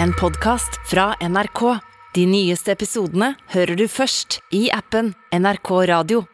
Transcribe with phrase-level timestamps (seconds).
[0.00, 1.78] en podkast fra NRK.
[2.14, 6.24] De nyeste episodene hører du først i appen NRK Radio.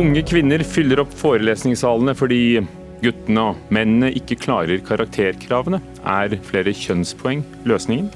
[0.00, 2.60] Unge kvinner fyller opp forelesningssalene fordi
[3.02, 5.82] guttene og mennene ikke klarer karakterkravene.
[6.06, 8.12] Er flere kjønnspoeng løsningen?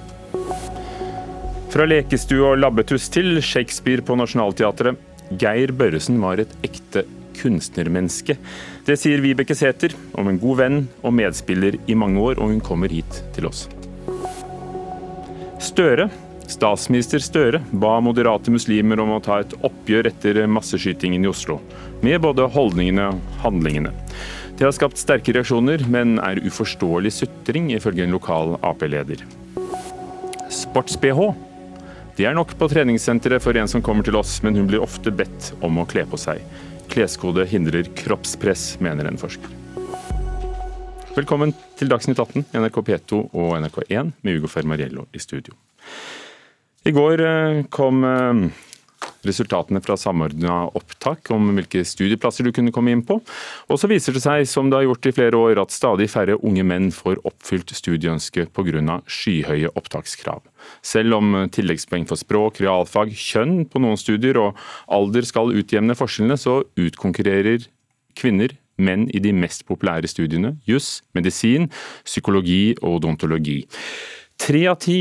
[1.75, 5.01] Fra lekestue og labbetuss til Shakespeare på Nationaltheatret.
[5.41, 7.05] Geir Børresen var et ekte
[7.39, 8.37] kunstnermenneske.
[8.87, 12.63] Det sier Vibeke Sæther om en god venn og medspiller i mange år, og hun
[12.65, 13.67] kommer hit til oss.
[15.65, 16.11] Støre,
[16.51, 21.61] statsminister Støre, ba moderate muslimer om å ta et oppgjør etter masseskytingen i Oslo,
[22.05, 23.95] med både holdningene og handlingene.
[24.55, 29.25] Det har skapt sterke reaksjoner, men er uforståelig sutring, ifølge en lokal Ap-leder.
[30.55, 31.33] Sports-BH
[32.15, 35.11] det er nok på treningssenteret for en som kommer til oss, men hun blir ofte
[35.11, 36.43] bedt om å kle på seg.
[36.93, 39.51] Kleskode hindrer kroppspress, mener en forsker.
[41.15, 45.57] Velkommen til Dagsnytt 18, NRK P2 og NRK1 med Ugo Fermariello i studio.
[46.87, 48.47] I går eh, kom eh,
[49.27, 53.19] resultatene fra samordna opptak om hvilke studieplasser du kunne komme inn på.
[53.71, 56.39] Og så viser det seg, som det har gjort i flere år, at stadig færre
[56.47, 59.01] unge menn får oppfylt studieønsket pga.
[59.07, 60.43] skyhøye opptakskrav.
[60.85, 64.61] Selv om tilleggspoeng for språk, realfag, kjønn på noen studier og
[64.93, 67.69] alder skal utjevne forskjellene, så utkonkurrerer
[68.19, 71.69] kvinner menn i de mest populære studiene juss, medisin,
[72.07, 73.61] psykologi og odontologi.
[74.41, 74.99] Tre av ti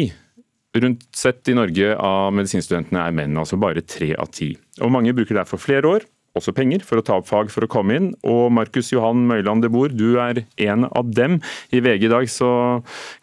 [0.82, 4.54] rundt sett i Norge av medisinstudentene er menn, altså bare tre av ti.
[4.82, 7.70] Og Mange bruker derfor flere år, også penger, for å ta opp fag for å
[7.70, 8.10] komme inn.
[8.26, 11.40] Og Markus Johan Møyland de Boer, du er en av dem.
[11.74, 12.50] I VG i dag så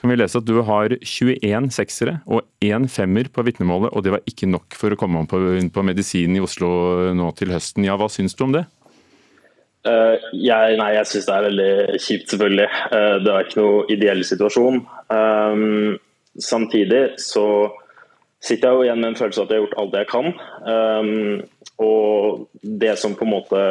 [0.01, 4.15] kan vi lese at du har 21 seksere og én femmer på vitnemålet, og det
[4.15, 5.25] var ikke nok for å komme
[5.59, 6.71] inn på medisin i Oslo
[7.17, 7.89] nå til høsten.
[7.89, 8.67] Ja, hva syns du om det?
[9.81, 12.71] Uh, jeg, nei, jeg syns det er veldig kjipt, selvfølgelig.
[12.93, 14.83] Uh, det er ikke noe ideell situasjon.
[15.09, 15.95] Um,
[16.39, 17.47] samtidig så
[18.41, 20.11] sitter jeg jo igjen med en følelse av at jeg har gjort alt det jeg
[20.11, 20.29] kan.
[20.65, 21.43] Um,
[21.85, 23.63] og det som på en måte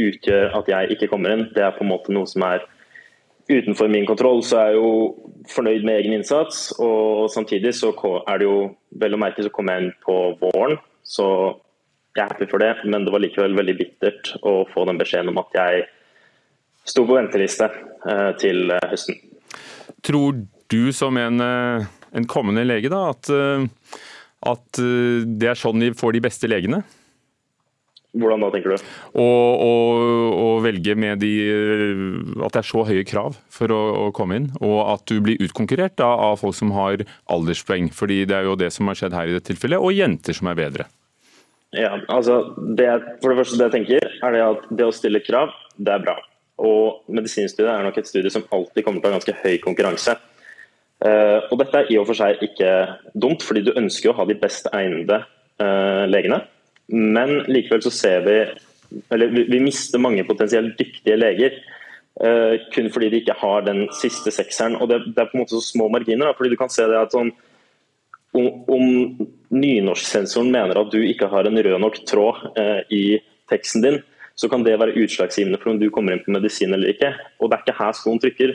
[0.00, 2.64] utgjør at jeg ikke kommer inn, det er på en måte noe som er
[3.50, 4.42] utenfor min kontroll.
[4.46, 4.92] Så er jeg jo
[5.50, 7.92] fornøyd med egen innsats, og samtidig så
[8.26, 8.58] er det jo
[9.02, 10.78] vel å merke så kom jeg inn på våren.
[11.06, 11.26] Så
[12.16, 15.30] jeg er happy for det, men det var likevel veldig bittert å få den beskjeden
[15.32, 15.86] om at jeg
[16.88, 19.18] sto på venteliste uh, til uh, høsten.
[20.06, 23.66] Tror du som en, eh, en kommende lege da, at, eh,
[24.50, 26.82] at, eh, det er sånn de får de beste legene?
[28.10, 28.86] Hvordan da, tenker du?
[29.22, 31.30] Å velge med de
[32.42, 35.38] At det er så høye krav for å, å komme inn, og at du blir
[35.38, 37.92] utkonkurrert da, av folk som har alderspoeng.
[37.94, 40.50] fordi det er jo det som har skjedd her i dette tilfellet, og jenter som
[40.50, 40.88] er bedre.
[41.70, 42.88] Ja, altså det,
[43.22, 46.02] For det første det jeg tenker, er det at det å stille krav, det er
[46.02, 46.16] bra.
[46.60, 50.18] Og medisinstudiet er nok et studie som alltid kommer til å ha ganske høy konkurranse.
[51.00, 52.70] Eh, og Dette er i og for seg ikke
[53.16, 55.22] dumt, fordi du ønsker å ha de best egnede
[55.62, 56.42] uh, legene.
[56.92, 58.36] Men likevel så ser vi
[59.14, 61.54] eller vi, mister mange potensielt dyktige leger
[62.18, 64.76] uh, kun fordi de ikke har den siste sekseren.
[64.76, 66.28] og Det, er på en måte så små marginer.
[66.28, 67.32] Da, fordi du kan se det at sånn,
[68.30, 68.84] Om, om
[69.50, 73.18] nynorsksensoren mener at du ikke har en rød nok tråd uh, i
[73.50, 73.96] teksten din,
[74.38, 77.10] så kan det være utslagsgivende for om du kommer inn på medisin eller ikke.
[77.40, 78.54] Og det er ikke her skoen trykker.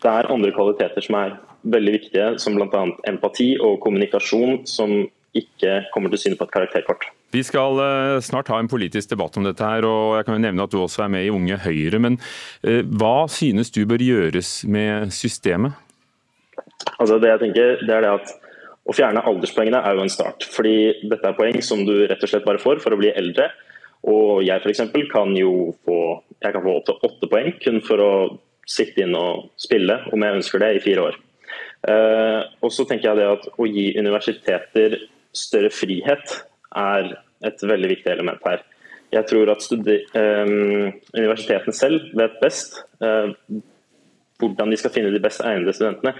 [0.00, 2.84] Det er andre kvaliteter som er veldig viktige, som bl.a.
[3.10, 5.02] empati og kommunikasjon, som
[5.36, 7.06] ikke kommer til syne på et karakterkort.
[7.30, 10.42] Vi skal eh, snart ha en politisk debatt om dette, her, og jeg kan jo
[10.42, 12.00] nevne at du også er med i Unge Høyre.
[12.02, 12.18] Men
[12.66, 15.78] eh, hva synes du bør gjøres med systemet?
[16.96, 18.36] Altså det jeg tenker, det er det at
[18.90, 20.42] Å fjerne alderspoengene er jo en start.
[20.50, 23.50] fordi Dette er poeng som du rett og slett bare får for å bli eldre.
[24.08, 24.80] Og jeg f.eks.
[25.12, 25.98] kan jo få
[26.40, 28.12] jeg kan få opptil åtte poeng kun for å
[28.66, 31.18] sitte inn og spille, om jeg ønsker det, i fire år.
[31.88, 34.98] Uh, og så tenker jeg det at Å gi universiteter
[35.32, 36.34] større frihet
[36.76, 37.14] er
[37.46, 38.60] et veldig viktig element her.
[39.10, 43.32] Jeg tror at um, universitetene selv vet best uh,
[44.42, 46.12] hvordan de skal finne de best egnede studentene.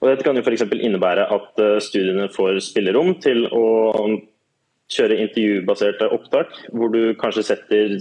[0.00, 0.66] Og Dette kan jo f.eks.
[0.76, 3.64] innebære at studiene får spillerom til å
[4.92, 7.96] kjøre intervjubaserte opptak, hvor du kanskje setter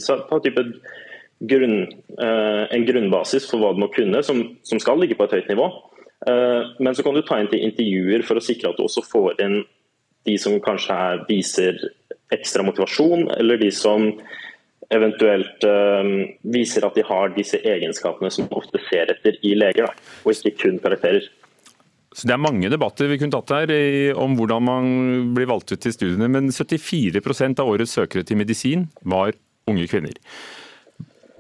[1.40, 1.82] grunn,
[2.20, 5.52] eh, en grunnbasis for hva du må kunne, som, som, skal ligge på et høyt
[5.52, 5.68] nivå.
[6.26, 9.06] Eh, men så kan du ta inn til intervjuer for å sikre at du også
[9.06, 9.62] får inn
[10.26, 11.78] de som kanskje er, viser
[12.34, 14.08] ekstra motivasjon, eller de som
[14.94, 16.08] eventuelt uh,
[16.50, 19.90] viser at de har disse egenskapene som ofte ser etter i leger,
[20.26, 21.28] og ikke kun karakterer.
[22.16, 23.74] Så Det er mange debatter vi kunne tatt her
[24.18, 24.86] om hvordan man
[25.38, 29.34] blir valgt ut til studiene, men 74% av årets søkere til medisin var
[29.70, 30.18] unge kvinner.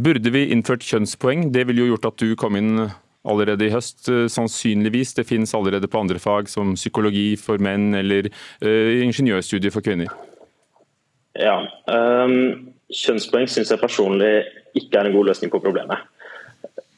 [0.01, 1.49] Burde vi innført kjønnspoeng?
[1.55, 2.89] Det ville jo gjort at du kom inn
[3.25, 5.16] allerede i høst, eh, sannsynligvis.
[5.18, 8.30] Det finnes allerede på andre fag, som psykologi for menn eller
[8.63, 10.12] uh, ingeniørstudier for kvinner.
[11.36, 11.57] Ja,
[11.92, 14.45] um, Kjønnspoeng syns jeg personlig
[14.77, 16.06] ikke er en god løsning på problemet.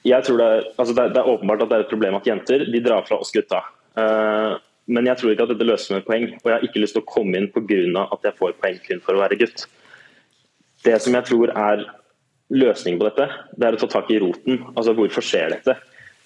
[0.08, 2.28] Jeg tror det er, altså det, det er, åpenbart at det er et problem at
[2.28, 3.64] jenter de drar fra oss gutta.
[3.98, 6.30] Uh, men jeg tror ikke at dette løser med poeng.
[6.44, 8.06] Og jeg har ikke lyst til å komme inn pga.
[8.06, 9.66] at jeg får poeng kun for å være gutt.
[10.86, 11.84] Det som jeg tror er
[12.54, 13.28] løsningen på dette,
[13.60, 14.62] det er å ta tak i roten.
[14.76, 15.76] Altså hvorfor skjer dette?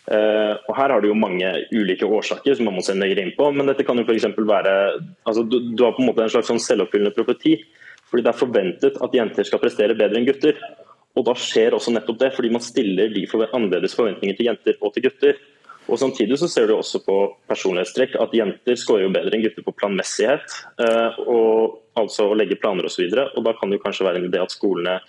[0.10, 3.36] Uh, og Her har du jo mange ulike årsaker som man må se nøyere inn
[3.38, 3.52] på.
[3.54, 4.28] Men dette kan jo f.eks.
[4.36, 4.76] være
[5.28, 7.60] altså du, du, har på en måte en slags sånn selvoppfyllende profeti.
[8.12, 10.58] Fordi det er forventet at jenter skal prestere bedre enn gutter.
[11.20, 14.80] Og da skjer også nettopp det, fordi man stiller de for annerledes forventninger til jenter
[14.80, 15.40] og til gutter.
[15.92, 17.16] Og Samtidig så ser du også på
[17.52, 20.60] personlighetstrekk at jenter scorer jo bedre enn gutter på planmessighet.
[20.80, 23.10] Uh, og altså å legge planer osv.
[23.12, 25.00] Da kan det jo kanskje være en idé at skolene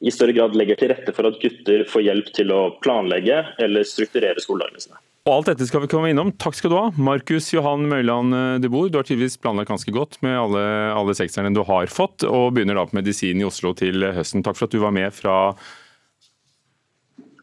[0.00, 3.84] i større grad legger til rette for at gutter får hjelp til å planlegge eller
[3.86, 5.00] strukturere skoledagene sine.
[5.28, 6.30] Og Alt dette skal vi komme innom.
[6.40, 8.88] Takk skal du ha, Markus Johan Møyland eh, de Boer.
[8.88, 10.62] Du har tydeligvis planlagt ganske godt med alle,
[10.96, 14.44] alle sekserne du har fått, og begynner da på medisin i Oslo til høsten.
[14.46, 15.36] Takk for at du var med fra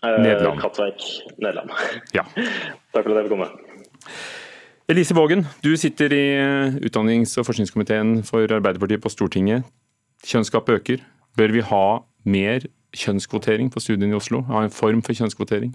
[0.02, 0.58] eh, Nederland.
[0.66, 1.06] Kattverk,
[1.38, 1.78] Nederland.
[2.18, 2.26] Ja.
[2.96, 3.52] Takk for at jeg fikk komme.
[4.90, 9.70] Elise Vågen, du sitter i eh, utdannings- og forskningskomiteen for Arbeiderpartiet på Stortinget.
[10.26, 11.06] Kjønnsgapet øker.
[11.38, 11.86] Bør vi ha
[12.28, 14.44] mer kjønnskvotering på studiene i Oslo?
[14.52, 15.74] Ha en form for kjønnskvotering?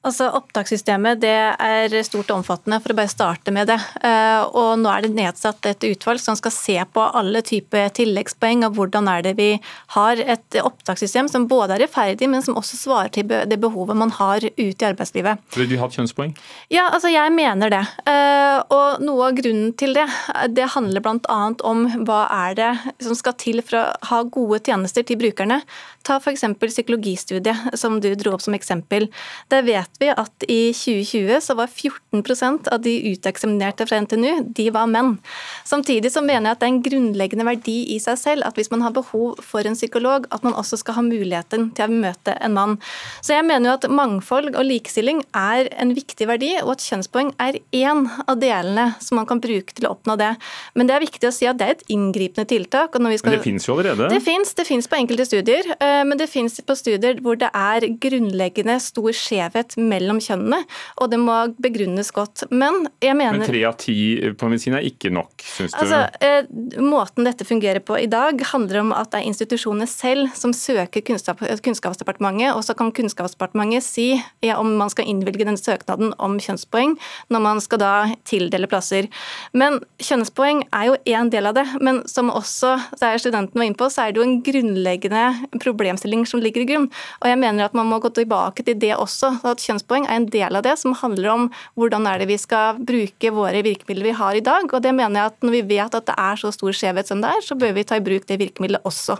[0.00, 1.28] Altså, Opptakssystemet det
[1.60, 3.76] er stort og omfattende, for å bare starte med det.
[4.00, 8.64] Eh, og Nå er det nedsatt et utvalg som skal se på alle typer tilleggspoeng.
[8.64, 9.50] og Hvordan er det vi
[9.92, 14.14] har et opptakssystem som både er rettferdig, men som også svarer til det behovet man
[14.16, 15.44] har ute i arbeidslivet.
[15.58, 16.32] Vil du ha kjønnspoeng?
[16.72, 17.84] Ja, altså jeg mener det.
[18.08, 20.08] Eh, og Noe av grunnen til det
[20.48, 21.38] det handler bl.a.
[21.66, 22.70] om hva er det
[23.04, 25.60] som skal til for å ha gode tjenester til brukerne.
[26.08, 26.46] Ta f.eks.
[26.56, 29.10] psykologistudiet, som du dro opp som eksempel.
[29.52, 34.52] Det vet vet vi at i 2020 så var 14% av de uteksaminerte fra NTNU
[34.56, 35.18] de var menn.
[35.64, 38.70] Samtidig så mener jeg at det er en grunnleggende verdi i seg selv at hvis
[38.72, 42.36] man har behov for en psykolog, at man også skal ha muligheten til å møte
[42.40, 42.78] en mann.
[43.20, 47.34] Så jeg mener jo at mangfold og likestilling er en viktig verdi, og at kjønnspoeng
[47.42, 50.32] er én av delene som man kan bruke til å oppnå det.
[50.74, 52.96] Men det er viktig å si at det er et inngripende tiltak.
[53.20, 53.36] Skal...
[53.36, 54.08] Det finnes jo allerede?
[54.12, 57.50] Det fins det finnes på enkelte studier, eh, men det fins på studier hvor det
[57.56, 60.62] er grunnleggende stor skjevhet mellom kjønnene,
[61.00, 62.46] og det må begrunnes godt.
[62.50, 63.96] Men jeg mener Men tre av ti
[64.38, 65.82] på medisin er ikke nok, syns du?
[65.84, 66.48] Altså, eh,
[66.80, 71.04] måten dette fungerer på i dag, handler om at det er institusjonene selv som søker
[71.06, 74.08] kunnskap, Kunnskapsdepartementet, og så kan Kunnskapsdepartementet si
[74.44, 76.96] ja, om man skal innvilge den søknaden om kjønnspoeng
[77.32, 77.92] når man skal da
[78.28, 79.08] tildele plasser.
[79.56, 81.66] Men kjønnspoeng er jo én del av det.
[81.80, 82.76] Men som også
[83.20, 85.24] studenten var inne på, så er det jo en grunnleggende
[85.62, 86.88] problemstilling som ligger i grunn.
[87.22, 89.32] Og jeg mener at man må gå tilbake til det også.
[89.44, 91.48] at kjønnspoeng er en del av det, som handler om
[91.78, 94.68] hvordan er det vi skal bruke våre virkemidler vi har i dag.
[94.68, 97.20] Og det mener jeg at når vi vet at det er så stor skjevhet som
[97.22, 99.18] det er, så bør vi ta i bruk det virkemidlet også.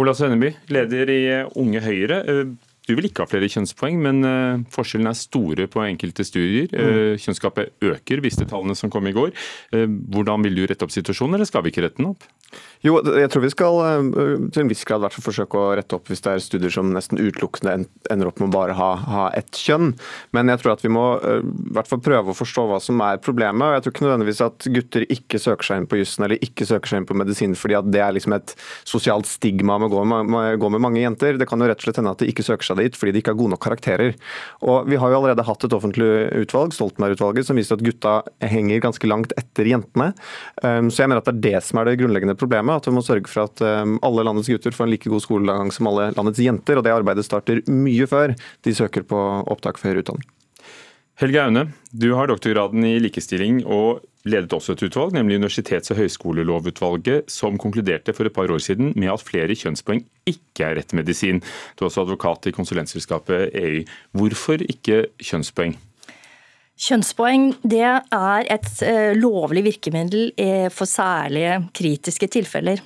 [0.00, 1.22] Ola Sønneby, leder i
[1.60, 2.22] Unge Høyre.
[2.24, 2.52] Eh,
[2.88, 6.72] du vil ikke ha flere kjønnspoeng, men uh, forskjellene er store på enkelte studier.
[6.74, 9.30] Uh, kjønnsgapet øker, viste tallene som kom i går.
[9.70, 12.26] Hvordan vil du rette opp situasjonen, eller skal vi ikke rette den opp?
[12.82, 13.76] Jo, jeg tror vi skal
[14.50, 17.86] til en viss grad forsøke å rette opp hvis det er studier som nesten utelukkende
[18.10, 19.92] ender opp med å bare ha, ha ett kjønn.
[20.34, 21.36] Men jeg tror at vi må i
[21.76, 23.62] hvert fall prøve å forstå hva som er problemet.
[23.62, 26.66] og Jeg tror ikke nødvendigvis at gutter ikke søker seg inn på jussen eller ikke
[26.66, 28.54] søker seg inn på medisin fordi at det er liksom et
[28.88, 31.38] sosialt stigma med å gå med, med, gå med mange jenter.
[31.38, 33.22] Det kan jo rett og slett hende at de ikke søker seg dit fordi de
[33.22, 34.18] ikke har gode nok karakterer.
[34.66, 36.10] Og Vi har jo allerede hatt et offentlig
[36.42, 40.10] utvalg, Stoltenberg-utvalget, som viser at gutta henger ganske langt etter jentene.
[40.62, 42.71] Um, så jeg mener at det er det som er det grunnleggende problemet.
[42.76, 45.72] At vi må sørge for at um, alle landets gutter får en like god skolegang
[45.74, 46.78] som alle landets jenter.
[46.78, 49.18] Og det arbeidet starter mye før de søker på
[49.52, 50.28] opptak for høyere utdanning.
[51.20, 55.98] Helge Aune, du har doktorgraden i likestilling og ledet også et utvalg, nemlig Universitets- og
[56.00, 60.94] høyskolelovutvalget, som konkluderte for et par år siden med at flere kjønnspoeng ikke er rett
[60.96, 61.42] medisin.
[61.76, 63.82] Du er også advokat i konsulentselskapet EU.
[64.18, 65.76] Hvorfor ikke kjønnspoeng?
[66.82, 72.82] Kjønnspoeng det er et eh, lovlig virkemiddel eh, for særlige kritiske tilfeller.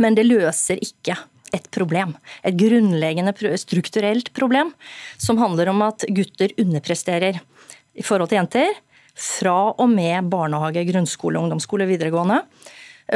[0.00, 1.16] Men det løser ikke
[1.52, 2.14] et problem.
[2.44, 4.72] Et grunnleggende strukturelt problem
[5.20, 7.40] som handler om at gutter underpresterer
[7.98, 8.72] i forhold til jenter
[9.18, 12.40] fra og med barnehage, grunnskole, ungdomsskole, videregående.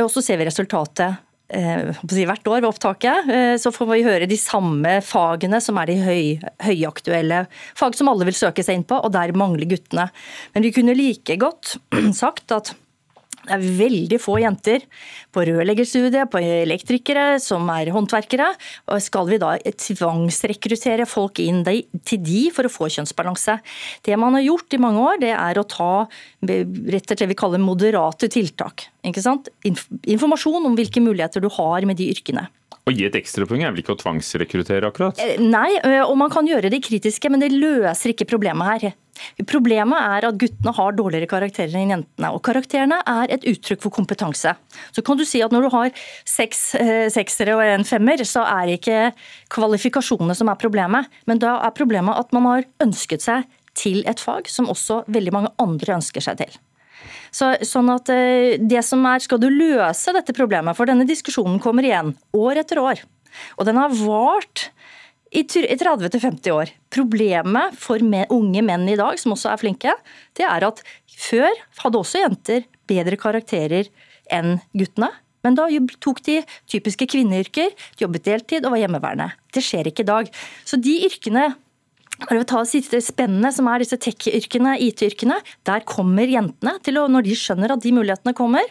[0.02, 1.20] Og så ser vi resultatet eh,
[1.52, 3.30] hvert år ved opptaket.
[3.30, 6.24] Eh, så får vi høre de samme fagene som er de høy,
[6.64, 7.44] høyaktuelle
[7.78, 10.08] fag som alle vil søke seg inn på, og der mangler guttene.
[10.54, 11.76] Men vi kunne like godt
[12.22, 12.74] sagt at
[13.42, 14.84] Det er veldig få jenter
[15.34, 18.52] på rørleggerstudiet, på elektrikere, som er håndverkere.
[18.92, 23.58] Og skal vi da tvangsrekruttere folk inn til de for å få kjønnsbalanse?
[24.06, 25.92] Det man har gjort i mange år, det er å ta
[26.46, 28.86] rett og slett det vi kaller moderate tiltak.
[29.02, 32.46] Informasjon om hvilke muligheter du har med de yrkene.
[32.82, 35.20] Å gi et ekstrapoeng er vel ikke å tvangsrekruttere, akkurat?
[35.22, 38.96] Eh, nei, og man kan gjøre det kritiske, men det løser ikke problemet her.
[39.46, 42.32] Problemet er at guttene har dårligere karakterer enn jentene.
[42.34, 44.56] Og karakterene er et uttrykk for kompetanse.
[44.90, 46.64] Så kan du si at når du har seks
[47.14, 49.00] seksere og en femmer, så er det ikke
[49.52, 51.12] kvalifikasjonene som er problemet.
[51.30, 53.46] Men da er problemet at man har ønsket seg
[53.78, 56.60] til et fag som også veldig mange andre ønsker seg til.
[57.32, 61.60] Så, sånn at eh, det som er, Skal du løse dette problemet, for denne diskusjonen
[61.62, 63.00] kommer igjen år etter år,
[63.56, 64.68] og den har vart
[65.32, 66.74] i 30-50 år.
[66.92, 69.94] Problemet for unge menn i dag, som også er flinke,
[70.36, 71.48] det er at før
[71.80, 73.88] hadde også jenter bedre karakterer
[74.32, 75.08] enn guttene.
[75.42, 75.66] Men da
[76.04, 76.38] tok de
[76.70, 79.32] typiske kvinneyrker, jobbet deltid og var hjemmeværende.
[79.52, 80.28] Det skjer ikke i dag.
[80.68, 81.48] Så de yrkene
[82.20, 87.08] når vi tar siste spennende, som er disse tech-yrkene, IT-yrkene, der kommer jentene til å,
[87.10, 88.68] når de skjønner at de mulighetene kommer,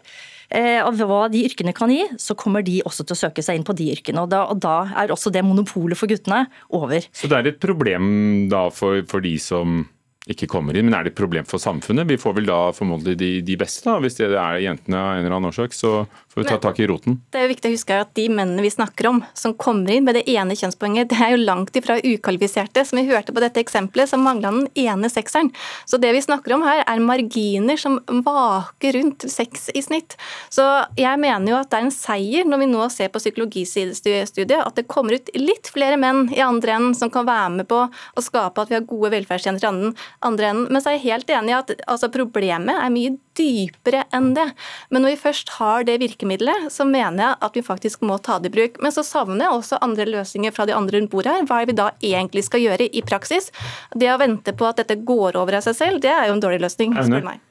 [0.50, 3.60] eh, og hva de yrkene kan gi, så kommer de også til å søke seg
[3.60, 4.24] inn på de yrkene.
[4.24, 7.08] Og da, og da er også det monopolet for guttene over.
[7.12, 9.84] Så det er et problem da for, for de som
[10.30, 10.88] ikke kommer inn.
[10.88, 12.08] Men er det et problem for samfunnet?
[12.10, 13.98] Vi får vel da formodentlig de, de beste, da.
[14.04, 16.88] Hvis det er jentene av en eller annen årsak, så får vi ta tak i
[16.88, 17.18] roten.
[17.32, 20.06] Det er jo viktig å huske at de mennene vi snakker om, som kommer inn
[20.08, 22.86] med det ene kjønnspoenget, det er jo langt ifra ukvalifiserte.
[22.88, 25.52] Som vi hørte på dette eksempelet, som mangla den ene sekseren.
[25.86, 30.16] Så det vi snakker om her, er marginer som vaker rundt seks i snitt.
[30.54, 30.66] Så
[31.00, 34.78] jeg mener jo at det er en seier når vi nå ser på psykologistudiet, at
[34.78, 38.24] det kommer ut litt flere menn i andre enden som kan være med på å
[38.24, 39.92] skape at vi har gode velferdstjenester i
[40.28, 40.70] andre enden.
[40.72, 44.48] Men så er jeg helt enig i at altså, problemet er mye dypere enn det.
[44.92, 48.40] Men når vi først har det virkemidlet, så mener jeg at vi faktisk må ta
[48.40, 48.82] det i bruk.
[48.82, 51.46] Men så savner jeg også andre løsninger fra de andre rundt bordet her.
[51.46, 53.52] Hva er vi da egentlig skal gjøre i praksis?
[53.96, 56.44] Det å vente på at dette går over av seg selv, det er jo en
[56.44, 56.94] dårlig løsning.
[56.94, 57.42] spør meg.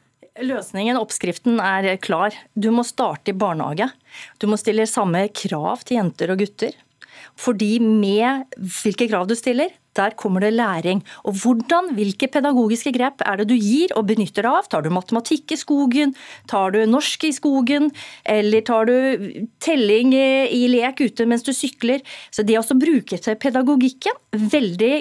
[0.40, 2.34] Løsningen, oppskriften, er klar.
[2.54, 3.90] Du må starte i barnehage.
[4.38, 6.78] Du må stille samme krav til jenter og gutter.
[7.40, 11.02] Fordi med hvilke krav du stiller, der kommer det læring.
[11.24, 14.68] Og hvordan, hvilke pedagogiske grep er det du gir og benytter deg av?
[14.70, 16.14] Tar du matematikk i skogen?
[16.50, 17.90] Tar du norsk i skogen?
[18.24, 22.04] Eller tar du telling i lek ute mens du sykler?
[22.30, 24.94] Så det å bruke til pedagogikken, veldig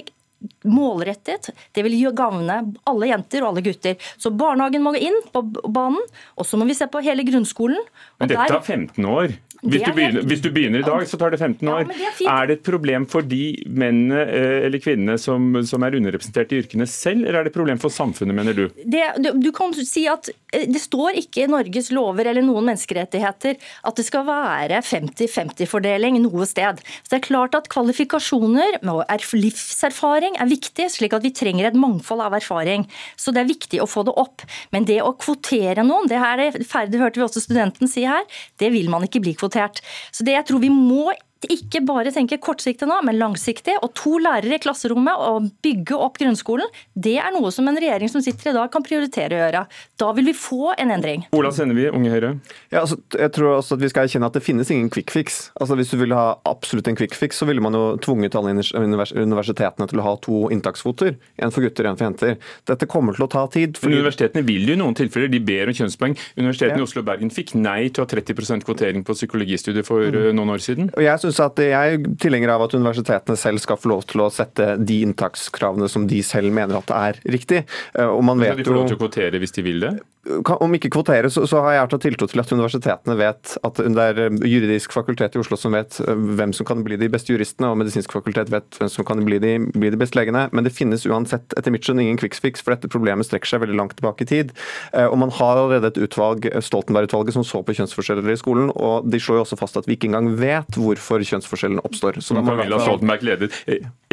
[0.69, 1.49] målrettet.
[1.75, 3.97] Det vil gagne alle jenter og alle gutter.
[4.17, 6.01] Så barnehagen må gå inn på banen,
[6.39, 7.79] og så må vi se på hele grunnskolen.
[8.21, 9.35] Men dette er 15 år.
[9.59, 11.81] Hvis du, begynner, hvis du, begynner, i dag, så tar det 15 år.
[11.83, 15.83] Ja, det er, er, det et problem for de mennene eh, eller kvinnene som, som,
[15.83, 18.63] er underrepresentert i yrkene selv, eller er det et problem for samfunnet, mener du?
[18.79, 19.03] Det,
[19.35, 23.99] du kan si at eh, Det står ikke i Norges lover eller noen menneskerettigheter at
[23.99, 26.79] det skal være 50-50-fordeling noe sted.
[27.03, 29.03] Så det er klart at kvalifikasjoner og
[29.35, 32.87] livserfaring er viktig, slik at vi trenger et mangfold av erfaring.
[33.19, 34.47] Så det er viktig å få det opp.
[34.71, 38.23] Men det å kvotere noen, det her det hørte vi også studenten si her,
[38.61, 39.83] det vil man ikke bli kvotert notert.
[40.13, 41.09] Så det jeg tror vi må
[41.47, 43.77] ikke bare tenke kortsiktig nå, men langsiktig.
[43.85, 46.67] Og to lærere i klasserommet og bygge opp grunnskolen,
[46.99, 49.61] det er noe som en regjering som sitter i dag kan prioritere å gjøre.
[50.01, 51.25] Da vil vi få en endring.
[51.35, 52.33] Ola vi Unge Høyre.
[52.73, 55.49] Ja, altså, jeg tror også at vi skal erkjenne at det finnes ingen quick fix.
[55.59, 58.51] Altså, hvis du ville ha absolutt en quick fix, så ville man jo tvunget alle
[58.51, 61.15] universitetene til å ha to inntakskvoter.
[61.39, 62.37] En for gutter og en for jenter.
[62.67, 63.79] Dette kommer til å ta tid.
[63.79, 63.99] Fordi...
[63.99, 66.17] Universitetene vil jo i noen tilfeller, de ber om kjønnspoeng.
[66.39, 66.83] Universitetene ja.
[66.83, 70.17] i Oslo og Bergen fikk nei til å ha 30% kvotering på psykologistudiet for mm.
[70.19, 70.89] Eh, noen år siden.
[70.97, 74.23] Og jeg synes at jeg er tilhenger av at universitetene selv skal få lov til
[74.25, 77.63] å sette de inntakskravene som de selv mener at det er riktig.
[77.93, 78.63] Eh, og man vet jo...
[78.63, 79.93] De får lov til å kvotere hvis de vil det?
[80.29, 84.05] Om ikke kvotere, så, så har jeg tatt tiltro til at universitetene vet at det
[84.11, 87.33] er eh, juridisk fakultet i Oslo som vet eh, hvem som kan bli de beste
[87.33, 90.45] juristene, og medisinsk fakultet vet hvem som kan bli de, bli de beste legene.
[90.55, 93.79] Men det finnes uansett etter mitt skjønn ingen kviksfiks, for dette problemet strekker seg veldig
[93.79, 94.53] langt tilbake i tid.
[94.93, 99.09] Eh, og man har allerede et utvalg, Stoltenberg-utvalget, som så på kjønnsforskjeller i skolen, og
[99.09, 102.21] de slår jo også fast at vi ikke engang vet hvorfor kjønnsforskjellene oppstår.
[102.23, 103.59] Så da må Camilla Stoltenberg leder.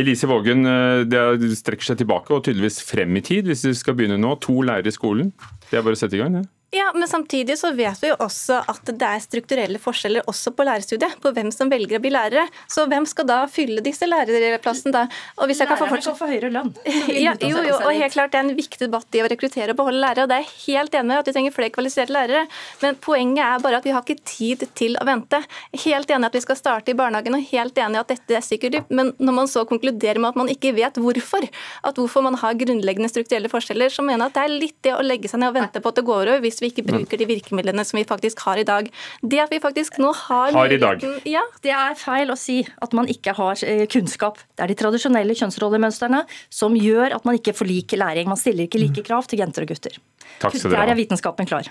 [0.01, 0.65] Elise Vågen,
[1.09, 4.35] det strekker seg tilbake og tydeligvis frem i tid, hvis vi skal begynne nå.
[4.47, 5.33] To lærere i skolen.
[5.71, 6.47] Det er bare å sette i gang, det.
[6.75, 10.65] Ja, men samtidig så vet vi jo også at det er strukturelle forskjeller også på
[10.67, 12.43] lærerstudiet, på hvem som velger å bli lærere.
[12.69, 15.05] Så hvem skal da fylle disse lærerplassene da?
[15.39, 16.17] Og hvis jeg kan få fortsette...
[16.17, 16.73] kan få høyere lønn.
[17.27, 19.81] ja, jo, jo, og helt klart det er en viktig debatt i å rekruttere og
[19.81, 22.43] beholde lærere, og det er jeg helt enig med at vi trenger flere kvalifiserte lærere.
[22.83, 25.41] Men poenget er bare at vi har ikke tid til å vente.
[25.87, 28.91] Helt enig at vi skal starte i barnehagen, og helt enig at dette er sikkert
[28.91, 31.47] men når man så konkluderer med at man ikke vet hvorfor,
[31.87, 34.95] at hvorfor man har grunnleggende strukturelle forskjeller, så mener jeg at det er litt det
[34.97, 36.85] å legge seg ned og vente på at det går over hvis vi vi ikke
[36.87, 38.91] bruker de virkemidlene som vi faktisk har i dag.
[39.23, 41.07] Det at vi faktisk nå har Har i dag.
[41.29, 44.43] Ja, Det er feil å si at man ikke har eh, kunnskap.
[44.57, 48.29] Det er de tradisjonelle kjønnsrollemønstrene som gjør at man ikke får lik læring.
[48.29, 49.99] Man stiller ikke like krav til jenter og gutter.
[50.43, 51.71] Takk skal dere Der er vitenskapen klar.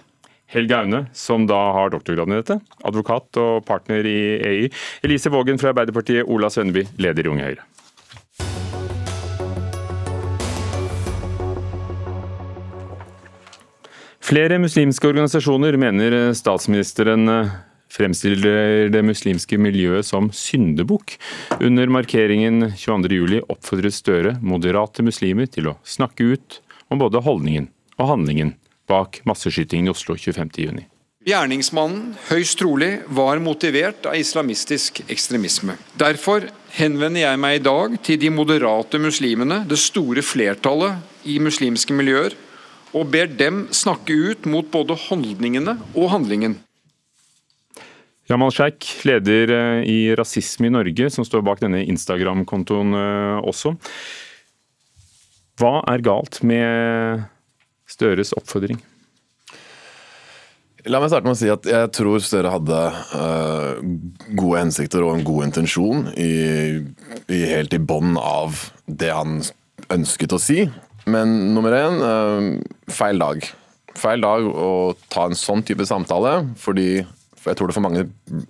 [0.54, 4.68] Helge Aune, som da har doktorgraden i dette, advokat og partner i EY.
[5.08, 7.66] Elise Vågen fra Arbeiderpartiet, Ola Sønneby, leder i Unge Høyre.
[14.26, 17.50] Flere muslimske organisasjoner mener statsministeren eh,
[17.94, 21.14] fremstiller det muslimske miljøet som syndebukk.
[21.60, 26.58] Under markeringen 22.07 oppfordret Støre moderate muslimer til å snakke ut
[26.90, 28.56] om både holdningen og handlingen
[28.90, 30.88] bak masseskytingen i Oslo 25.6.
[31.26, 35.78] Gjerningsmannen høyst trolig var motivert av islamistisk ekstremisme.
[35.98, 41.94] Derfor henvender jeg meg i dag til de moderate muslimene, det store flertallet i muslimske
[41.98, 42.34] miljøer,
[42.96, 46.58] og ber dem snakke ut mot både holdningene og handlingen.
[48.26, 53.76] Jamal Sheikh, leder eh, i Rasisme i Norge, som står bak denne Instagram-kontoen eh, også.
[55.62, 57.28] Hva er galt med
[57.86, 58.80] Støres oppfordring?
[60.90, 62.80] La meg starte med å si at jeg tror Støre hadde
[63.18, 63.80] uh,
[64.38, 66.34] gode hensikter og en god intensjon i,
[67.26, 69.40] i helt i bånn av det han
[69.96, 70.68] ønsket å si.
[71.06, 72.50] Men nummer én øh,
[72.90, 73.46] feil dag.
[73.96, 74.70] Feil dag å
[75.12, 77.06] ta en sånn type samtale, fordi
[77.38, 78.06] for jeg tror det for mange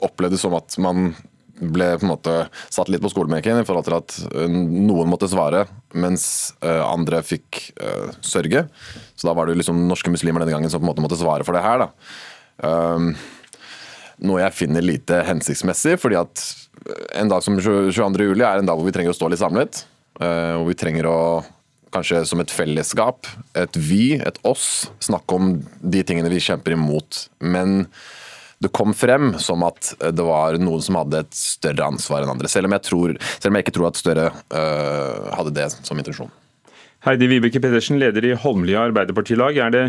[0.06, 1.10] opplevdes som at man
[1.56, 2.34] ble på en måte
[2.74, 6.26] satt litt på skolebenken i forhold til at øh, noen måtte svare, mens
[6.64, 7.62] øh, andre fikk
[8.24, 8.66] sørge.
[9.16, 11.48] Så da var det liksom norske muslimer denne gangen som på en måte måtte svare
[11.48, 11.86] for det her.
[11.86, 13.02] da.
[14.26, 16.44] Noe jeg finner lite hensiktsmessig, fordi at
[17.20, 18.30] en dag som 22.
[18.30, 19.84] juli er en dag hvor vi trenger å stå litt samlet.
[20.16, 21.20] Hvor vi trenger å
[21.96, 27.26] kanskje som et fellesskap, et vi, et oss, snakke om de tingene vi kjemper imot.
[27.44, 27.86] Men
[28.64, 32.50] det kom frem som at det var noen som hadde et større ansvar enn andre.
[32.52, 36.00] Selv om jeg, tror, selv om jeg ikke tror at Støre øh, hadde det som
[36.00, 36.32] intensjon.
[37.06, 39.60] Heidi Vibeke Pedersen, leder i Holmlia Arbeiderpartilag.
[39.62, 39.84] Er det,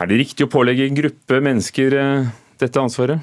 [0.00, 3.22] er det riktig å pålegge en gruppe mennesker eh, dette ansvaret?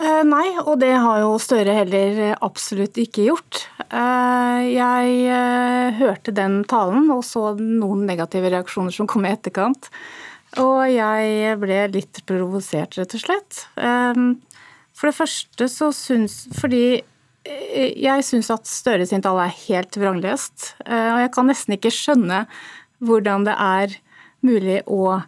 [0.00, 3.66] Eh, Nei, og det har jo Støre heller absolutt ikke gjort.
[3.90, 9.90] Eh, Jeg eh, hørte den talen og så noen negative reaksjoner som kom i etterkant.
[10.58, 13.60] Og jeg ble litt provosert, rett og slett.
[13.78, 17.04] For det første så syns Fordi
[17.46, 20.72] jeg syns at Støre sin tale er helt vranglest.
[20.86, 22.46] Eh, Og jeg kan nesten ikke skjønne
[23.00, 23.94] hvordan det er
[24.42, 25.20] mulig å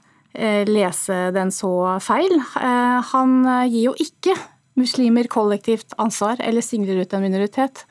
[0.65, 2.33] lese den så feil.
[2.57, 3.33] Han
[3.69, 4.33] gir jo ikke
[4.79, 7.85] muslimer kollektivt ansvar eller singler ut en minoritet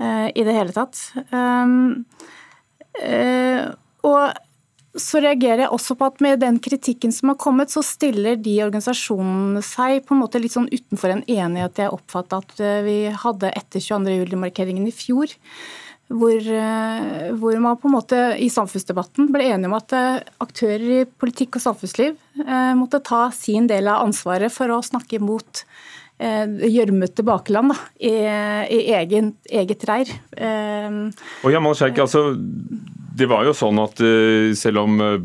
[0.00, 1.00] eh, i det hele tatt.
[1.30, 2.04] Um,
[3.00, 3.64] eh,
[4.04, 4.34] og
[4.94, 8.60] så reagerer jeg også på at med den kritikken som har kommet, så stiller de
[8.62, 12.98] organisasjonene seg på en måte litt sånn utenfor en enighet jeg oppfatta at eh, vi
[13.24, 14.20] hadde etter 22.
[14.20, 15.34] juli-markeringen i fjor.
[16.14, 16.36] Hvor,
[17.40, 19.94] hvor man på en måte i samfunnsdebatten ble enige om at
[20.44, 22.18] aktører i politikk og samfunnsliv
[22.76, 25.62] måtte ta sin del av ansvaret for å snakke mot
[26.18, 28.12] gjørmete bakland da, i,
[28.76, 30.10] i egen, eget reir.
[30.36, 30.98] Eh,
[31.44, 32.34] Og Jamal Sheikh, altså,
[33.14, 35.18] det var jo sånn at eh, selv om eh,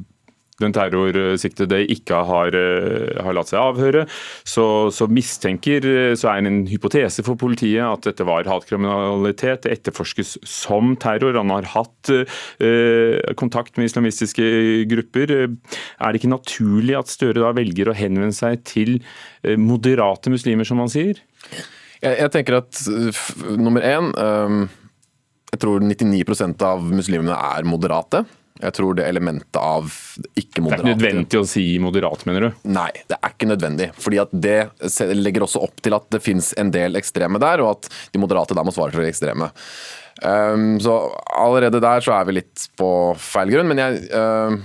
[0.59, 4.05] den terrorsiktede ikke har, eh, har latt seg avhøre,
[4.47, 9.65] så, så mistenker, eh, så er en hypotese for politiet at dette var hatkriminalitet.
[9.65, 11.37] Det etterforskes som terror.
[11.39, 14.45] Han har hatt eh, kontakt med islamistiske
[14.89, 15.35] grupper.
[15.49, 18.99] Er det ikke naturlig at Støre da velger å henvende seg til
[19.43, 21.19] eh, moderate muslimer, som han sier?
[21.99, 22.79] Jeg, jeg tenker at
[23.59, 24.61] nummer én um,
[25.49, 28.23] Jeg tror 99% av muslimene er moderate.
[28.59, 32.49] Jeg tror det elementet av ikke-moderat Det er ikke-moderate nødvendig å si moderat, mener du?
[32.67, 33.89] Nei, det er ikke nødvendig.
[33.95, 37.77] fordi at Det legger også opp til at det finnes en del ekstreme der, og
[37.77, 39.51] at de moderate da må svare til de ekstreme.
[40.19, 40.97] Um, så
[41.31, 42.89] allerede der så er vi litt på
[43.23, 44.57] feil grunn, men jeg, uh,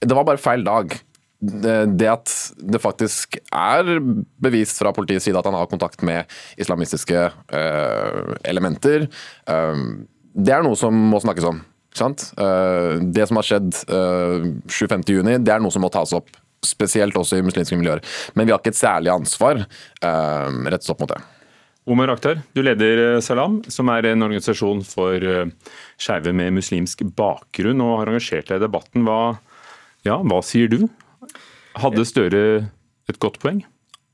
[0.00, 0.96] det var bare feil dag.
[1.42, 2.32] Det, det at
[2.70, 3.96] det faktisk er
[4.40, 9.10] bevist fra politiets side at han har kontakt med islamistiske uh, elementer,
[9.50, 9.84] uh,
[10.32, 11.60] det er noe som må snakkes om.
[12.00, 16.30] Uh, det som har skjedd uh, 27.6, det er noe som må tas opp.
[16.62, 18.02] Spesielt også i muslimske miljøer.
[18.38, 21.22] Men vi har ikke et særlig ansvar uh, rettet opp mot det.
[21.82, 25.48] Omar Akhtar, du leder eh, Salam, som er en organisasjon for eh,
[25.98, 29.02] skeive med muslimsk bakgrunn, og har engasjert deg i debatten.
[29.08, 29.34] Hva,
[30.06, 30.84] ja, hva sier du?
[31.82, 32.44] Hadde Støre
[33.10, 33.64] et godt poeng?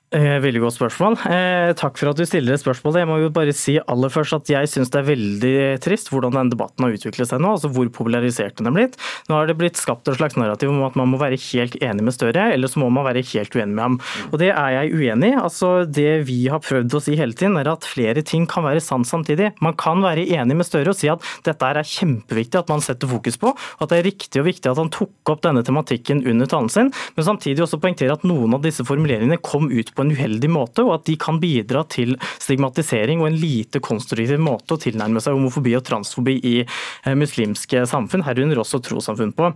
[0.08, 1.18] Eh, veldig godt spørsmål.
[1.28, 2.96] Eh, takk for at du stiller et spørsmål.
[2.96, 6.32] Jeg må jo bare si aller først at jeg syns det er veldig trist hvordan
[6.32, 8.96] denne debatten har utviklet seg nå, altså hvor polarisert den er blitt.
[9.28, 12.06] Nå har det blitt skapt et slags narrativ om at man må være helt enig
[12.06, 13.98] med Støre, eller så må man være helt uenig med ham.
[14.32, 15.36] Og det er jeg uenig i.
[15.42, 18.80] Altså, det vi har prøvd å si hele tiden, er at flere ting kan være
[18.80, 19.52] sant samtidig.
[19.60, 23.12] Man kan være enig med Støre og si at dette er kjempeviktig at man setter
[23.12, 26.24] fokus på, og at det er riktig og viktig at han tok opp denne tematikken
[26.24, 29.97] under talen sin, men samtidig også poengtere at noen av disse formuleringene kom ut på
[30.04, 34.76] en uheldig måte, og at de kan bidra til stigmatisering og en lite konstruktiv måte
[34.76, 39.50] å tilnærme seg homofobi og transfobi i eh, muslimske samfunn, herunder også trossamfunn på.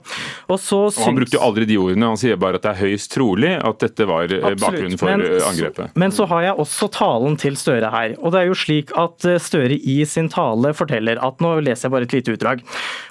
[0.49, 3.13] Og, og Han brukte jo aldri de ordene, han sier bare at det er høyst
[3.15, 4.63] trolig at dette var eh, Absolutt.
[4.65, 5.97] bakgrunnen for men, eh, angrepet.
[5.99, 8.17] Men så har jeg også talen til Støre her.
[8.19, 11.93] og det er jo slik at Støre i sin tale forteller at Nå leser jeg
[11.95, 12.61] bare et lite utdrag.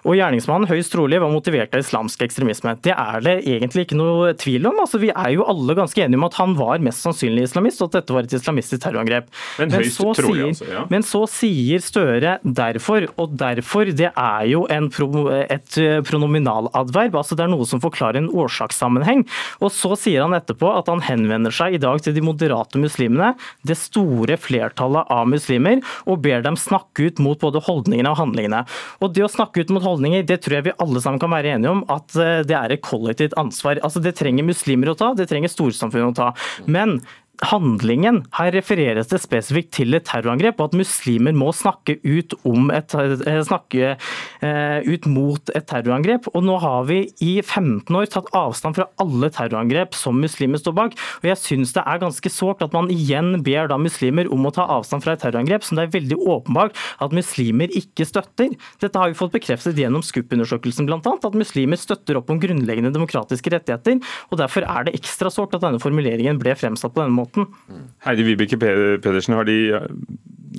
[0.08, 2.78] Og gjerningsmannen høyst trolig var motivert av islamsk ekstremisme.
[2.86, 4.80] Det er det egentlig ikke noe tvil om.
[4.84, 7.92] altså Vi er jo alle ganske enige om at han var mest sannsynlig islamist, og
[7.92, 9.30] at dette var et islamistisk terrorangrep.
[9.60, 10.86] Men, men, så, sier, altså, ja.
[10.92, 15.08] men så sier Støre derfor, og derfor det er jo en pro,
[15.42, 17.16] et eh, pronominaladverb.
[17.18, 19.24] altså Det er noe som forklarer en årsakssammenheng.
[19.60, 23.34] Og så sier han etterpå at han henvender seg i dag til de moderate muslimene,
[23.68, 28.64] det store flertallet av muslimer, og ber dem snakke ut mot både holdningene og handlingene.
[29.02, 31.56] Og det å snakke ut mot holdninger, det tror jeg vi alle sammen kan være
[31.56, 33.82] enige om at eh, det er et kollektivt ansvar.
[33.86, 36.30] Altså Det trenger muslimer å ta, det trenger storsamfunnet å ta.
[36.70, 37.00] Men
[37.42, 38.22] handlingen.
[38.38, 42.36] Her refereres det spesifikt til et terrorangrep, og at muslimer må snakke ut,
[42.76, 42.96] et,
[43.28, 43.98] eh, snakke
[44.42, 46.28] eh, ut mot et terrorangrep.
[46.36, 50.76] Og nå har vi i 15 år tatt avstand fra alle terrorangrep som muslimer står
[50.76, 50.94] bak.
[51.24, 54.54] Og jeg syns det er ganske sårt at man igjen ber da muslimer om å
[54.54, 58.54] ta avstand fra et terrorangrep som det er veldig åpenbart at muslimer ikke støtter.
[58.80, 63.50] Dette har vi fått bekreftet gjennom SKUP-undersøkelsen bl.a., at muslimer støtter opp om grunnleggende demokratiske
[63.54, 64.00] rettigheter.
[64.30, 67.88] og Derfor er det ekstra sårt at denne formuleringen ble fremsatt på denne måten måten.
[68.06, 69.58] Heidi Vibeke Pedersen, har, de,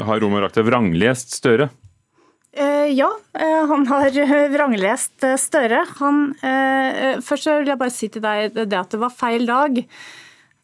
[0.02, 1.68] har Romer Rakhtar vranglest Støre?
[2.52, 4.18] Eh, ja, eh, han har
[4.52, 5.84] vranglest eh, Støre.
[6.00, 9.80] Han, eh, først vil jeg bare si til deg det at det var feil dag.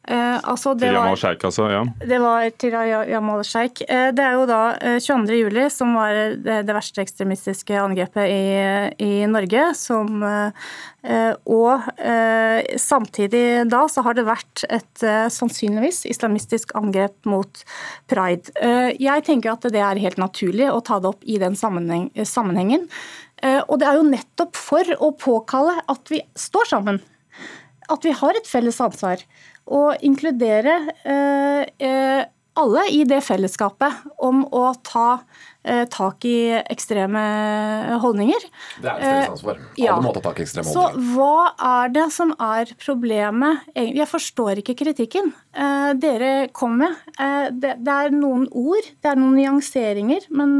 [0.09, 1.67] Eh, altså til Jamal Sheikh, altså?
[1.69, 1.83] ja.
[2.01, 3.85] Det var til Jamal Sheikh.
[3.85, 4.61] Eh, det er jo da
[5.05, 5.35] 22.
[5.35, 8.47] Eh, juli som var det, det verste ekstremistiske angrepet i,
[9.05, 9.67] i Norge.
[9.77, 17.29] Som, eh, og eh, samtidig da så har det vært et eh, sannsynligvis islamistisk angrep
[17.29, 17.65] mot
[18.09, 18.55] pride.
[18.97, 22.89] jeg tenker at det er helt naturlig å ta det opp i den sammenheng, sammenhengen.
[23.69, 27.01] og det er jo nettopp for å påkalle at vi står sammen.
[27.89, 29.23] At vi har et felles ansvar
[29.69, 32.25] å inkludere eh, eh,
[32.59, 35.21] alle i det fellesskapet om å ta
[35.63, 37.23] eh, tak i ekstreme
[38.03, 38.49] holdninger.
[38.83, 39.61] Det er et felles ansvar.
[39.63, 39.99] Alle ja.
[40.03, 41.05] må ta tak i ekstreme holdninger.
[41.05, 43.69] Så hva er det som er problemet?
[43.79, 45.31] Jeg forstår ikke kritikken
[46.03, 46.99] dere kom med.
[47.63, 50.59] Det er noen ord, det er noen nyanseringer, men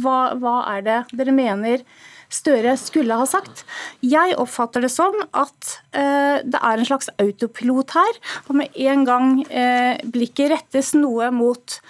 [0.00, 1.84] hva, hva er det dere mener?
[2.32, 3.64] Støre skulle ha sagt.
[4.02, 8.18] Jeg oppfatter det som at eh, det er en slags autopilot her.
[8.48, 11.80] Og med en gang eh, blikket rettes noe mot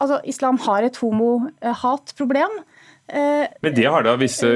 [0.00, 2.54] Altså, islam har et homohatproblem.
[3.12, 4.48] Eh, Men det har da visse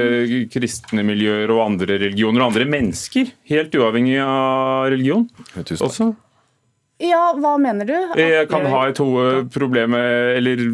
[0.49, 6.15] kristne miljøer og andre religioner og andre mennesker, helt uavhengig av religion, også?
[7.03, 7.93] Ja, hva mener du?
[8.17, 9.01] Jeg kan ha et
[9.51, 10.65] problem eller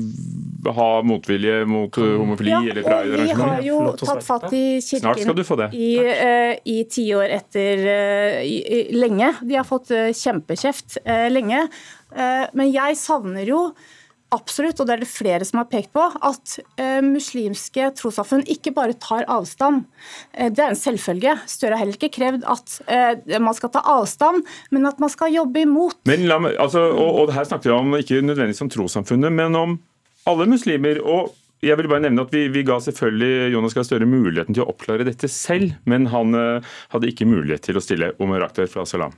[0.66, 3.22] ha motvilje mot uh, homofili ja, eller pride?
[3.24, 9.34] Vi har jo tatt fatt i kirken i, uh, i tiår etter uh, i, lenge.
[9.42, 11.66] De har fått uh, kjempekjeft uh, lenge.
[12.14, 13.66] Uh, men jeg savner jo
[14.32, 18.74] absolutt, og det er det flere som har pekt på, at uh, muslimske trossamfunn ikke
[18.76, 19.84] bare tar avstand.
[20.32, 21.36] Uh, det er en selvfølge.
[21.52, 25.34] Støre har heller ikke krevd at uh, man skal ta avstand, men at man skal
[25.36, 26.00] jobbe imot.
[26.10, 29.58] Men la meg, altså, og, og her snakker vi om ikke nødvendigvis om trossamfunnet, men
[29.60, 29.80] om
[30.30, 31.02] alle muslimer.
[31.02, 34.64] og jeg vil bare nevne at vi, vi ga selvfølgelig Jonas Gahr Støre muligheten til
[34.64, 38.70] å oppklare dette selv, men han uh, hadde ikke mulighet til å stille Omar Akhtar
[38.72, 39.14] fra Salam.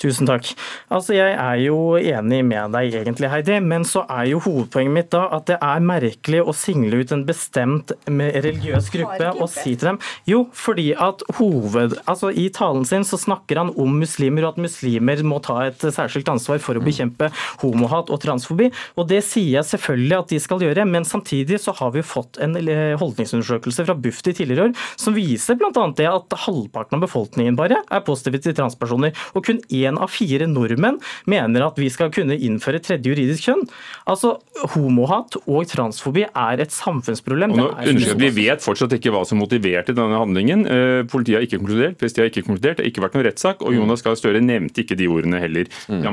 [0.00, 0.48] Tusen takk.
[0.90, 5.10] Altså, Jeg er jo enig med deg egentlig, Heidi, men så er jo hovedpoenget mitt
[5.14, 9.92] da at det er merkelig å single ut en bestemt religiøs gruppe og si til
[9.92, 11.96] dem Jo, fordi at hoved...
[12.10, 15.80] Altså, I talen sin så snakker han om muslimer, og at muslimer må ta et
[15.84, 16.88] særskilt ansvar for å mm.
[16.88, 17.30] bekjempe
[17.62, 18.70] homohat og transfobi.
[18.98, 22.40] Og det sier jeg selvfølgelig at de skal gjøre, men samtidig så har vi fått
[22.42, 25.70] en eh, holdningsundersøkelse fra Bufdi tidligere år som viser bl.a.
[25.96, 29.14] det at halvparten av befolkningen bare er positive til transpersoner.
[29.34, 33.64] og kun én av fire nordmenn mener at vi skal kunne innføre tredje juridisk kjønn.
[34.10, 34.36] Altså,
[34.74, 37.54] Homohat og transfobi er et samfunnsproblem.
[37.54, 40.64] Og nå, vi vet fortsatt ikke hva som motiverte denne handlingen.
[40.66, 43.62] Eh, politiet har ikke konkludert, PST har ikke konkludert, det har ikke vært noen rettssak,
[43.64, 43.78] og mm.
[43.80, 45.70] Jonas Gahr Støre nevnte ikke de ordene heller.
[45.88, 46.04] Mm.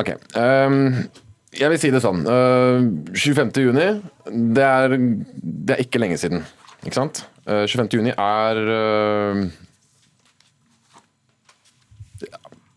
[0.00, 0.14] Ok.
[0.38, 0.78] Um,
[1.52, 2.22] jeg vil si det sånn.
[2.24, 3.52] Uh, 25.
[3.66, 3.88] juni,
[4.56, 6.46] det er, det er, ikke lenge siden.
[6.82, 7.24] Ikke sant?
[7.44, 7.90] Uh, 25.
[7.98, 9.42] juni er uh,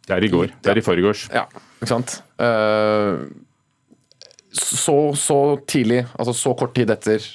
[0.05, 0.53] Det er i går.
[0.61, 1.25] Det er i forgårs.
[1.33, 1.47] Ja,
[1.79, 2.19] ikke sant.
[2.37, 3.25] Uh,
[4.55, 7.25] så, så, tidlig, altså så kort tid etter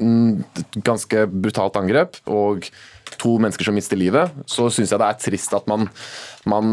[0.00, 2.64] et ganske brutalt angrep og
[3.20, 5.86] to mennesker som mister livet, så syns jeg det er trist at man,
[6.48, 6.72] man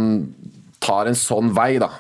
[0.82, 1.92] tar en sånn vei, da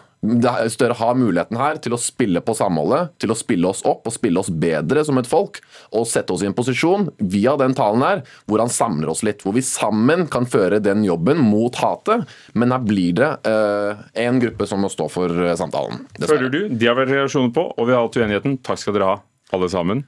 [0.71, 4.15] Støre har muligheten her til å spille på samholdet, til å spille oss opp og
[4.15, 5.59] spille oss bedre som et folk.
[5.91, 9.43] Og sette oss i en posisjon via den talen her, hvor han samler oss litt.
[9.43, 12.27] Hvor vi sammen kan føre den jobben mot hatet.
[12.55, 16.05] Men her blir det én en gruppe som må stå for eh, samtalen.
[16.15, 16.47] Dessverre.
[16.47, 16.77] Føler du?
[16.77, 18.57] De har vært reaksjoner på, og vi har hatt uenigheten.
[18.65, 19.19] Takk skal dere ha,
[19.55, 20.03] alle sammen.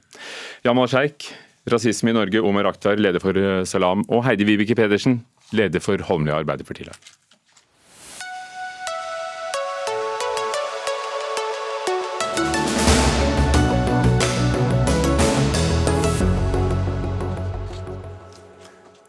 [0.66, 1.32] Jamal Sheikh,
[1.70, 5.22] Rasisme i Norge, Omar Akhtar, leder for eh, Salam, og Heidi Vibeke Pedersen,
[5.56, 7.19] leder for Holmlia Arbeiderpartilag.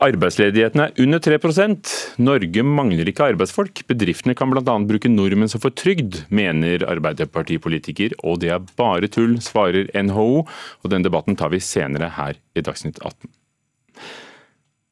[0.00, 1.90] Arbeidsledigheten er under 3%
[2.24, 3.82] Norge mangler ikke arbeidsfolk.
[3.90, 4.62] Bedriftene kan bl.a.
[4.88, 8.14] bruke nordmenn som får trygd, mener Arbeiderpartipolitiker.
[8.24, 10.46] Og det er bare tull, svarer NHO.
[10.80, 13.28] Og den debatten tar vi senere her i Dagsnytt 18.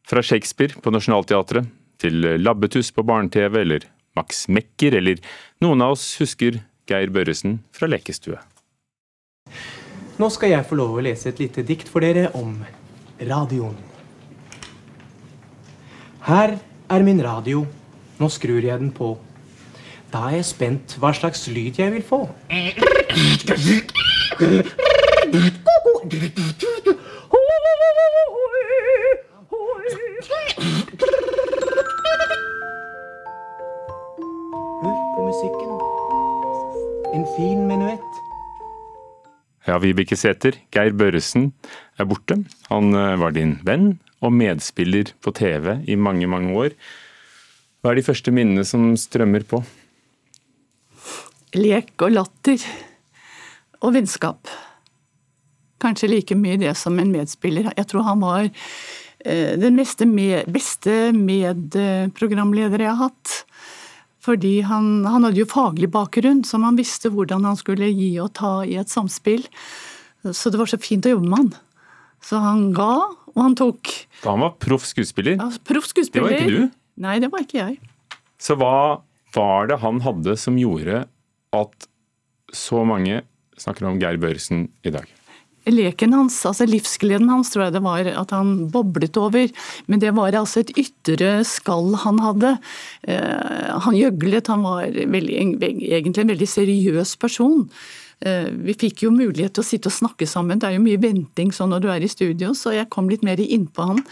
[0.09, 1.73] Fra Shakespeare på Nationaltheatret
[2.05, 5.25] til Labbetuss på barne-TV eller Max Mekker, eller
[5.65, 8.41] noen av oss husker Geir Børresen fra Lekestue.
[10.21, 12.59] Nå skal jeg få lov å lese et lite dikt for dere om
[13.25, 13.88] radioen.
[16.29, 16.59] Her
[16.93, 17.63] er min radio.
[18.21, 19.15] Nå skrur jeg den på.
[20.13, 22.19] Da er jeg spent hva slags lyd jeg vil få.
[34.83, 35.71] Hør på musikken.
[37.17, 38.21] En fin menuett.
[39.65, 41.55] Ja, Vibeke Sæther, Geir Børresen
[41.97, 42.43] er borte.
[42.69, 46.77] Han eh, var din venn og medspiller på TV i mange, mange år.
[47.81, 49.63] Hva er de første minnene som strømmer på?
[51.57, 52.63] Lek og latter.
[53.79, 54.51] Og vennskap.
[55.79, 57.71] Kanskje like mye det som en medspiller.
[57.77, 58.49] Jeg tror han var
[59.25, 63.45] den den med, beste medprogramleder jeg har hatt.
[64.23, 68.35] Fordi han, han, hadde jo faglig bakgrunn, som han visste hvordan han skulle gi og
[68.35, 69.47] ta i et samspill.
[70.23, 71.53] Så det var så fint å jobbe med han.
[72.23, 73.93] Så han ga, og han tok.
[74.23, 75.39] Da han var proff skuespiller?
[75.39, 76.33] Ja, proff skuespiller.
[76.33, 76.81] Det var ikke du?
[77.05, 77.79] Nei, det var ikke jeg.
[78.43, 79.03] Så hva
[79.35, 81.05] var det han hadde som gjorde
[81.57, 81.89] at
[82.55, 83.23] så mange
[83.59, 85.07] snakker om Geir Børresen i dag?
[85.69, 89.51] Leken hans, altså livsgleden hans, tror jeg det var at han boblet over.
[89.91, 92.55] Men det var altså et ytre skall han hadde.
[93.05, 97.67] Eh, han gjøglet, han var veldig, egentlig en veldig seriøs person.
[98.27, 100.59] Eh, vi fikk jo mulighet til å sitte og snakke sammen.
[100.59, 103.23] Det er jo mye venting sånn når du er i studio, så jeg kom litt
[103.27, 104.03] mer innpå han.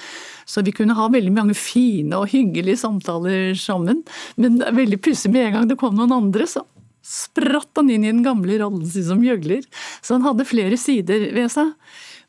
[0.47, 4.05] Så vi kunne ha veldig mange fine og hyggelige samtaler sammen.
[4.39, 6.63] Men det er veldig plutselig med en gang det kom noen andre, så
[7.07, 9.67] spratt han inn i den gamle rollen sin som gjøgler.
[10.03, 11.75] Så han hadde flere sider ved seg.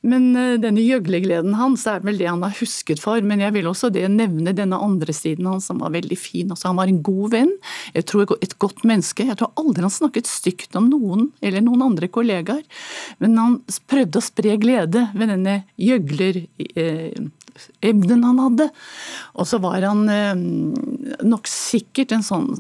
[0.08, 3.22] Men eh, denne gjøglegleden hans er vel det han har husket for.
[3.26, 6.52] Men jeg vil også nevne denne andre siden hans som var veldig fin.
[6.52, 7.54] Altså, han var en god venn,
[7.96, 9.28] jeg tror et godt menneske.
[9.28, 12.64] Jeg tror aldri han snakket stygt om noen eller noen andre kollegaer.
[13.24, 17.30] Men han prøvde å spre glede ved denne gjøglerevnen
[17.84, 18.70] eh, han hadde.
[19.36, 20.36] Og så var han eh,
[21.28, 22.52] nok sikkert en sånn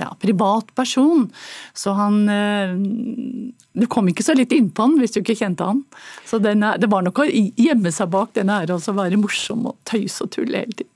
[0.00, 1.26] ja, privat person.
[1.76, 2.74] Så han eh,
[3.76, 5.84] Du kom ikke så litt innpå han hvis du ikke kjente han.
[6.28, 9.80] Så er, det var nok å gjemme seg bak den ære å være morsom og
[9.88, 10.92] tøyse og tulle hele tiden.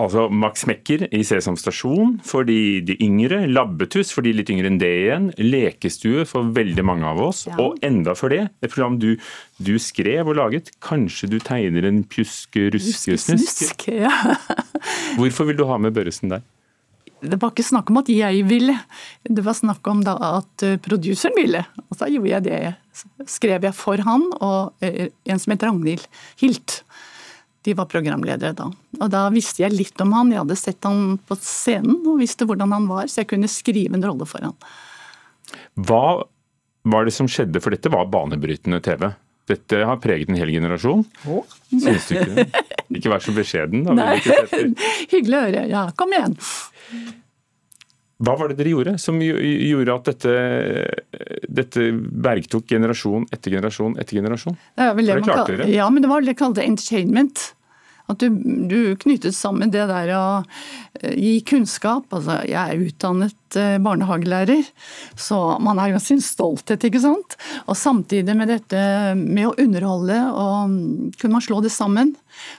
[0.00, 4.70] Altså Max Mekker i Sesam stasjon for de, de, yngre, Labbetuss for de litt yngre
[4.70, 7.58] enn det igjen, Lekestue for veldig mange av oss, ja.
[7.62, 9.12] og enda for det, et program du,
[9.62, 10.72] du, skrev og laget.
[10.82, 13.86] Kanskje du tegner en pjuske-ruske-snusk?
[13.92, 14.12] Ja.
[15.20, 16.42] Hvorfor vil du ha med Børresen der?
[17.22, 18.74] Det var ikke snakk om at jeg ville,
[19.22, 21.62] det var snakk om at eh, produseren ville.
[21.86, 22.60] Og da gjorde jeg det.
[23.30, 26.08] Skrev jeg for han og eh, en som het Ragnhild
[26.42, 26.80] Hilt.
[27.62, 28.66] De var programledere da.
[28.98, 30.32] Og da visste jeg litt om han.
[30.34, 33.94] Jeg hadde sett han på scenen og visste hvordan han var, så jeg kunne skrive
[33.94, 34.56] en rolle for han.
[35.78, 36.24] Hva
[36.82, 39.12] var det som skjedde, for dette var banebrytende TV?
[39.50, 41.04] Dette har preget en hel generasjon.
[41.70, 42.66] Syns du ikke det?
[42.98, 43.94] Ikke vær så beskjeden, da.
[43.96, 44.18] Nei,
[45.12, 45.64] hyggelig å høre.
[45.70, 46.36] Ja, kom igjen.
[48.22, 50.34] Hva var det dere gjorde som gjorde at dette,
[51.50, 51.86] dette
[52.22, 54.58] bergtok generasjon etter generasjon etter generasjon?
[54.78, 57.48] Det det kaller, ja, men det var det de kalte entertainment.
[58.10, 58.28] At du,
[58.68, 60.24] du knyttet sammen det der å
[61.00, 62.08] eh, gi kunnskap.
[62.12, 64.66] Altså, jeg er utdannet eh, barnehagelærer,
[65.18, 67.36] så man er jo sin stolthet, ikke sant.
[67.66, 68.82] Og samtidig med dette
[69.18, 72.14] med å underholde, og mm, kunne man slå det sammen.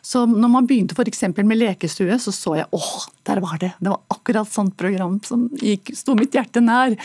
[0.05, 1.25] Så når man begynte f.eks.
[1.35, 2.95] med lekestue, så så jeg åh,
[3.27, 3.73] der var det.
[3.79, 6.95] Det var akkurat sånt program som gikk, sto mitt hjerte nær.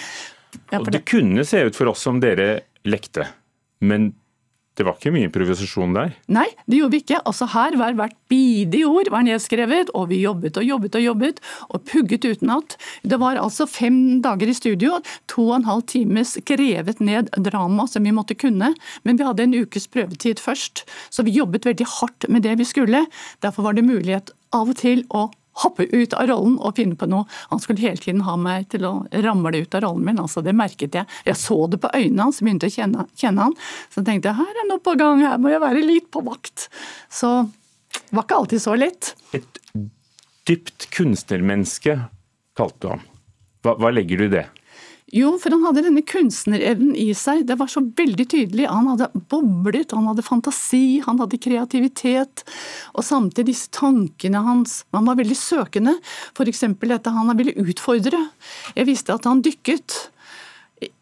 [0.71, 3.27] Ja, og det kunne se ut for oss som dere lekte,
[3.85, 4.13] men
[4.79, 6.13] det var ikke mye improvisasjon der?
[6.31, 7.21] Nei, det gjorde vi ikke.
[7.27, 11.41] Altså Her var hvert bidige ord var nedskrevet, og vi jobbet og jobbet og jobbet,
[11.69, 12.77] og pugget utenat.
[13.03, 17.89] Det var altså fem dager i studio, to og en halv times skrevet ned drama
[17.91, 18.73] som vi måtte kunne.
[19.03, 22.69] Men vi hadde en ukes prøvetid først, så vi jobbet veldig hardt med det vi
[22.69, 23.07] skulle.
[23.43, 25.29] Derfor var det mulighet av og til å
[25.65, 27.27] hoppe ut av rollen og finne på noe.
[27.53, 28.93] Han skulle hele tiden ha meg til å
[29.25, 30.21] ramle ut av rollen min.
[30.23, 31.09] altså Det merket jeg.
[31.27, 33.57] Jeg så det på øynene hans, begynte å kjenne, kjenne han.
[33.95, 36.69] Så tenkte jeg her er noe på gang, her må jeg være litt på vakt.
[37.11, 37.33] Så
[37.95, 39.15] det var ikke alltid så lett.
[39.37, 39.63] Et
[40.49, 41.99] dypt kunstnermenneske
[42.59, 43.05] kalte du ham.
[43.67, 44.47] Hva, hva legger du i det?
[45.15, 47.47] Jo, for han hadde denne kunstnerevnen i seg.
[47.49, 48.67] Det var så veldig tydelig.
[48.69, 52.45] Han hadde boblet, han hadde fantasi, han hadde kreativitet.
[52.93, 54.83] Og samtidig disse tankene hans.
[54.93, 55.97] Han var veldig søkende.
[56.37, 56.67] F.eks.
[56.85, 58.21] dette han ville utfordre.
[58.77, 59.97] Jeg visste at han dykket.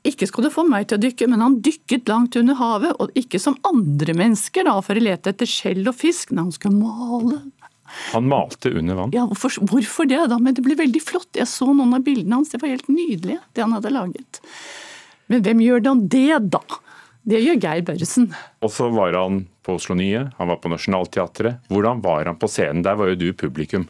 [0.07, 2.95] Ikke skulle få meg til å dykke, men han dykket langt under havet.
[3.03, 6.31] Og ikke som andre mennesker da, for å lete etter skjell og fisk.
[6.31, 7.41] Når han skulle male,
[8.13, 9.15] han malte under vann?
[9.15, 10.23] Ja, hvorfor, hvorfor, det?
[10.33, 10.41] da?
[10.43, 11.31] Men det ble veldig flott.
[11.37, 14.41] Jeg så noen av bildene hans, det var helt nydelig, det han hadde laget.
[15.33, 16.63] Men hvem gjør da det, da?
[17.27, 18.29] Det gjør Geir Børresen.
[18.63, 21.65] Og så var han på Oslo Nye, han var på Nationaltheatret.
[21.73, 22.85] Hvordan var han på scenen?
[22.87, 23.89] Der var jo du publikum.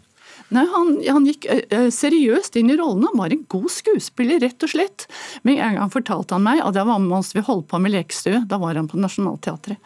[0.54, 1.48] Nei, han, han gikk
[1.92, 3.04] seriøst inn i rollen.
[3.10, 5.08] Han var en god skuespiller, rett og slett.
[5.42, 8.44] Men en gang fortalte han meg, og det var mens vi holdt på med lekestue,
[8.48, 9.80] da var han på Nationaltheatret.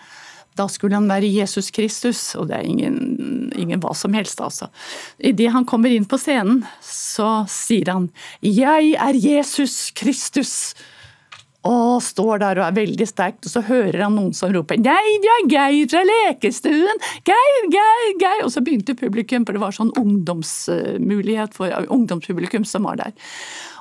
[0.59, 4.71] Da skulle han være Jesus Kristus, og det er ingen, ingen hva som helst, altså.
[5.19, 8.11] Idet han kommer inn på scenen, så sier han
[8.43, 10.75] 'Jeg er Jesus Kristus'
[11.69, 15.19] og står der og er veldig sterkt, og så hører han noen som roper 'Nei,
[15.21, 17.03] det er Geir fra lekestuen!
[17.29, 22.89] Geir, Geir, Geir!' Og så begynte publikum, for det var sånn ungdomsmulighet for ungdomspublikum som
[22.89, 23.13] var der.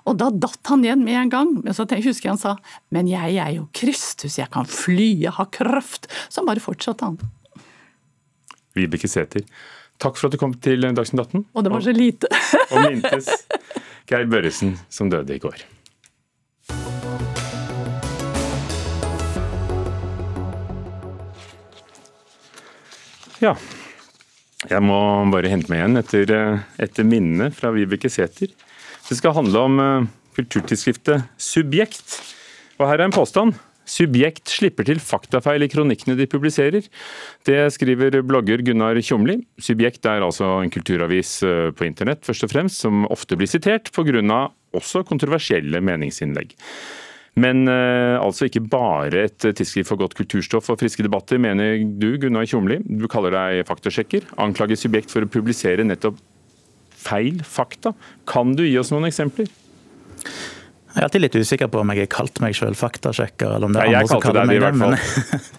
[0.05, 1.55] Og da datt han igjen med en gang.
[1.63, 2.57] Men så husker jeg han sa
[2.91, 6.07] 'Men jeg er jo Kristus, jeg kan fly, jeg har kraft'.
[6.29, 7.17] Så bare fortsatte han.
[8.75, 9.41] Vibeke Sæther,
[9.99, 11.45] takk for at du kom til Dagsnytt 18.
[11.55, 12.27] Og det var så lite.
[12.71, 13.47] og mintes
[14.09, 15.78] Geir Børresen, som døde i går.
[23.39, 23.53] Ja.
[24.67, 24.99] Jeg må
[25.31, 26.33] bare hente meg igjen etter,
[26.83, 28.51] etter minnene fra Vibeke Sæther.
[29.07, 32.19] Det skal handle om uh, kulturtidsskriftet Subjekt.
[32.79, 33.55] Og her er en påstand.
[33.89, 36.85] Subjekt slipper til faktafeil i kronikkene de publiserer.
[37.47, 39.39] Det skriver blogger Gunnar Tjomli.
[39.57, 43.89] Subjekt er altså en kulturavis eh, på internett først og fremst, som ofte blir sitert
[43.95, 44.43] pga.
[44.77, 46.53] også kontroversielle meningsinnlegg.
[47.39, 52.11] Men uh, altså ikke bare et tidsskrift for godt kulturstoff og friske debatter, mener du,
[52.19, 52.81] Gunnar Tjomli.
[52.83, 54.27] Du kaller deg faktasjekker.
[54.41, 56.19] Anklager Subjekt for å publisere nettopp
[56.99, 57.93] feil fakta.
[58.27, 59.49] Kan du gi oss noen eksempler?
[60.89, 63.75] Jeg er alltid litt usikker på om jeg har kalt meg selv faktasjekker, eller om
[63.75, 64.71] det er Nei, andre som kaller meg det.
[64.79, 64.95] Men...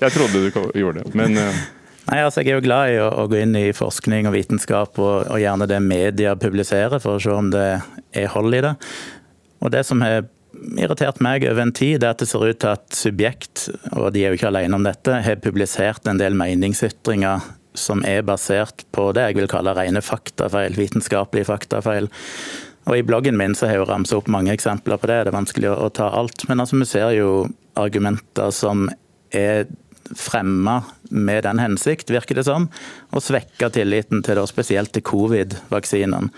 [0.03, 1.61] jeg trodde du gjorde det, men uh...
[2.11, 4.99] Nei, altså Jeg er jo glad i å, å, gå inn i forskning og vitenskap,
[4.99, 7.67] og, og, gjerne det media publiserer, for å se om det
[8.19, 8.73] er hold i det.
[9.63, 10.25] Og Det som har
[10.79, 14.25] irritert meg over en tid, er at det ser ut til at Subjekt, og de
[14.25, 17.47] er jo ikke alene om dette, har publisert en del meningsytringer
[17.79, 22.11] som er basert på det jeg vil kalle rene faktafeil, vitenskapelige faktafeil.
[22.91, 25.33] Og I bloggen min så har jeg jo ramset opp mange eksempler på det, det
[25.33, 26.47] er vanskelig å ta alt.
[26.49, 27.31] Men altså, vi ser jo
[27.79, 28.89] argumenter som
[29.37, 29.69] er
[30.17, 32.69] fremma med den hensikt, virker det som,
[33.11, 36.31] å svekke tilliten til det, og spesielt til covid-vaksinene.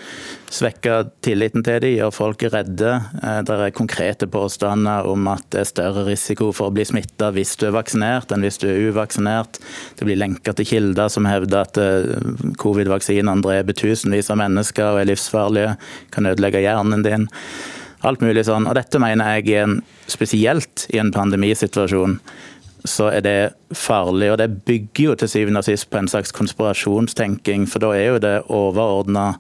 [0.53, 2.95] Svekke tilliten til de, gjør folk redde.
[3.23, 7.31] Eh, det er konkrete påstander om at det er større risiko for å bli smitta
[7.37, 9.61] hvis du er vaksinert enn hvis du er uvaksinert.
[9.99, 15.03] Det blir lenker til kilder som hevder at eh, covid-vaksinene dreper tusenvis av mennesker og
[15.03, 15.77] er livsfarlige,
[16.13, 17.31] kan ødelegge hjernen din.
[18.03, 18.67] Alt mulig sånn.
[18.67, 19.77] Og dette mener jeg er en,
[20.11, 22.19] spesielt i en pandemisituasjon
[22.85, 23.39] så er det
[23.77, 24.33] farlig.
[24.33, 28.09] Og det bygger jo til syvende og sist på en slags konspirasjonstenking, for da er
[28.15, 29.33] jo det overordna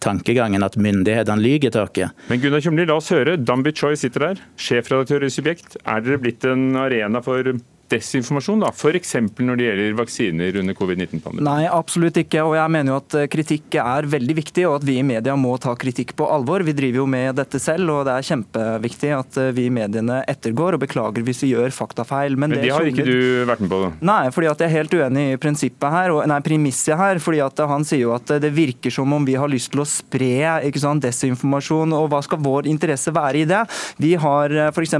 [0.00, 2.14] tankegangen at myndighetene lyver til oss.
[2.30, 3.36] Men Gunnar Kjumli, la oss høre.
[3.36, 5.76] Dambi Choi sitter der, sjefredaktør i Subjekt.
[5.84, 7.44] Er dere blitt en arena for
[7.90, 8.70] desinformasjon, da?
[8.74, 9.14] F.eks.
[9.40, 11.46] når det gjelder vaksiner under covid-19-pandemien?
[11.46, 12.44] Nei, absolutt ikke.
[12.46, 15.34] Og jeg mener jo at eh, kritikk er veldig viktig, og at vi i media
[15.38, 16.64] må ta kritikk på alvor.
[16.66, 20.20] Vi driver jo med dette selv, og det er kjempeviktig at eh, vi i mediene
[20.30, 22.36] ettergår og beklager hvis vi gjør faktafeil.
[22.36, 23.82] Men, Men det, det har ikke du vært med på?
[24.10, 27.22] Nei, fordi at jeg er helt uenig i prinsippet her, og, nei, premisset her.
[27.22, 29.88] fordi at Han sier jo at det virker som om vi har lyst til å
[29.88, 30.32] spre
[30.66, 31.92] ikke sant, desinformasjon.
[31.96, 33.60] og Hva skal vår interesse være i det?
[34.00, 34.96] Vi har f.eks.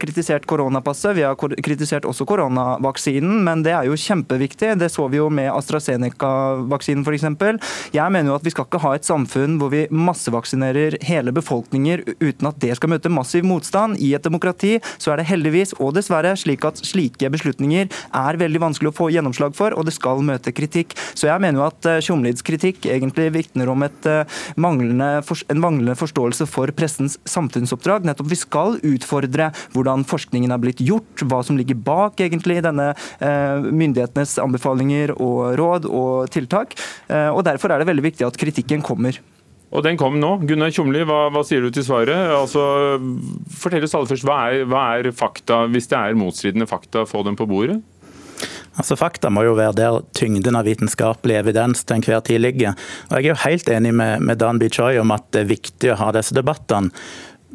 [0.00, 4.74] kritisert koronapasset, vi har kritisert også koronavaksinen, men det er jo kjempeviktig.
[4.80, 7.26] Det så vi jo med AstraZeneca-vaksinen f.eks.
[7.94, 12.04] Jeg mener jo at vi skal ikke ha et samfunn hvor vi massevaksinerer hele befolkninger
[12.20, 13.98] uten at det skal møte massiv motstand.
[14.00, 18.62] I et demokrati så er det heldigvis og dessverre slik at slike beslutninger er veldig
[18.62, 20.96] vanskelig å få gjennomslag for, og det skal møte kritikk.
[21.14, 25.62] Så jeg mener jo at eh, Tjomlids kritikk egentlig vitner om et eh, manglende, en
[25.62, 28.06] manglende forståelse for pressens samfunnsoppdrag.
[28.08, 32.90] Nettopp vi skal utfordre hvordan forskningen er blitt gjort, hva som ligger bak egentlig denne
[32.92, 36.74] eh, myndighetenes anbefalinger og råd og tiltak.
[37.10, 39.16] Og Derfor er det veldig viktig at kritikken kommer.
[39.70, 40.32] Og den kom nå.
[40.48, 42.32] Gunnar Tjomli, hva, hva, sier du til svaret?
[42.34, 42.62] Altså,
[43.62, 45.62] fortell oss aller først, hva er, hva er fakta?
[45.70, 47.78] Hvis det er motstridende fakta, få dem på bordet?
[48.78, 52.76] Altså Fakta må jo være der tyngden av vitenskapelig evidens til enhver tid ligger.
[53.10, 55.90] Og Jeg er jo helt enig med, med Dan Bichoy om at det er viktig
[55.92, 56.88] å ha disse debattene.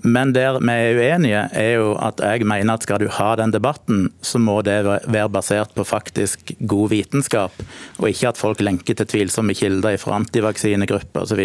[0.06, 3.54] Men der vi er uenige, er jo at jeg mener at skal du ha den
[3.54, 7.64] debatten, så må det være basert på faktisk god vitenskap,
[7.98, 11.42] og ikke at folk lenker til tvilsomme kilder fra antivaksinegrupper osv.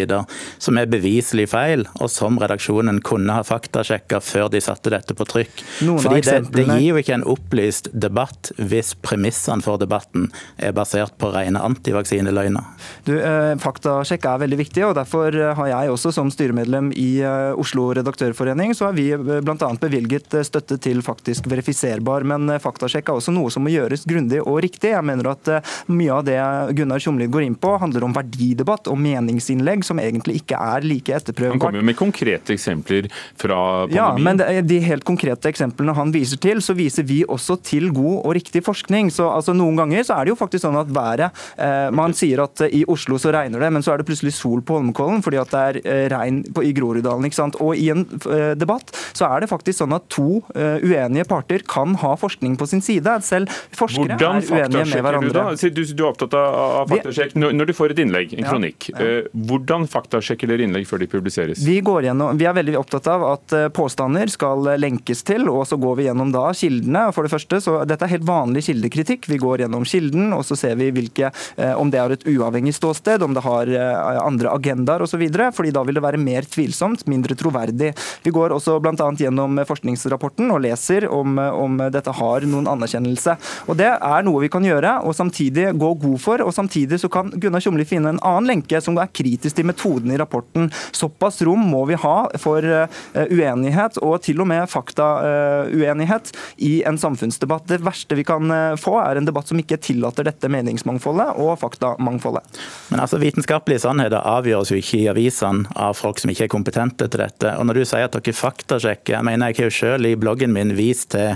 [0.61, 5.27] Som er beviselig feil, og som redaksjonen kunne ha faktasjekka før de satte dette på
[5.27, 5.65] trykk.
[5.81, 10.29] Fordi det, det, gir jo ikke en opplyst debatt hvis premissene for debatten
[10.61, 12.69] er basert på rene antivaksineløgner.
[13.07, 17.57] Du, eh, Faktasjekk er veldig viktig, og derfor har jeg også som styremedlem i eh,
[17.57, 19.75] Oslo Redaktørforening Legeforening så har vi eh, bl.a.
[19.79, 24.05] bevilget eh, støtte til faktisk verifiserbar, men eh, faktasjekk er også noe som må gjøres
[24.05, 24.91] grundig og riktig.
[24.91, 25.49] Jeg mener at
[25.87, 26.37] mye av det
[26.77, 31.13] Gunnar Tjomlid går inn på, handler om verdidebatt og meningsinnlegg som egentlig ikke er like
[31.15, 31.57] etterprøvbart.
[31.57, 33.97] Han kommer jo med konkrete eksempler fra pandemien.
[33.97, 38.21] Ja, men de helt konkrete eksemplene han viser til, så viser vi også til god
[38.21, 39.11] og riktig forskning.
[39.13, 41.29] Så altså, Noen ganger så er det jo faktisk sånn at været
[41.59, 44.63] eh, Man sier at i Oslo så regner det, men så er det plutselig sol
[44.65, 47.27] på Holmenkollen fordi at det er regn på, i Groruddalen.
[47.27, 47.57] ikke sant?
[47.63, 48.05] Og i en
[48.55, 52.67] debatt, så er det faktisk sånn at to eh, uenige parter kan ha forskning på
[52.69, 53.17] sin side.
[53.25, 55.31] Selv forskere Hvordan er uenige med hverandre.
[55.31, 55.71] Du, da?
[55.75, 57.35] Du, du er opptatt av faktasjekk.
[57.41, 59.17] Når du får et innlegg, en kronikk, ja, ja.
[59.21, 61.63] Eh, hvordan faktasjekker dere innlegg før de publiseres?
[61.65, 65.79] Vi, går gjennom, vi er veldig opptatt av at påstander skal lenkes til, og så
[65.81, 67.07] går vi gjennom da kildene.
[67.15, 69.27] For det første, så Dette er helt vanlig kildekritikk.
[69.31, 71.31] Vi går gjennom kilden, og så ser vi hvilke,
[71.79, 73.71] om det har et uavhengig ståsted, om det har
[74.21, 75.23] andre agendaer osv.
[75.55, 77.91] fordi da vil det være mer tvilsomt, mindre troverdig.
[78.23, 79.07] Vi går også bl.a.
[79.17, 83.35] gjennom forskningsrapporten og leser om, om, dette har noen anerkjennelse.
[83.67, 86.43] Og Det er noe vi kan gjøre og samtidig gå god for.
[86.45, 90.13] og Samtidig så kan Gunnar Tjomli finne en annen lenke som er kritisk til metoden
[90.13, 90.69] i rapporten.
[90.93, 93.01] Såpass rom må vi ha for uh,
[93.31, 97.67] uenighet og til og med faktauenighet i en samfunnsdebatt.
[97.71, 101.55] Det verste vi kan uh, få, er en debatt som ikke tillater dette meningsmangfoldet og
[101.61, 102.61] faktamangfoldet.
[102.93, 107.07] Men altså Vitenskapelige sannheter avgjøres jo ikke i avisene av folk som ikke er kompetente
[107.07, 107.55] til dette.
[107.57, 109.15] Og når du sier at dere faktasjekker.
[109.17, 111.35] Jeg mener, jeg har jo selv i bloggen min vist til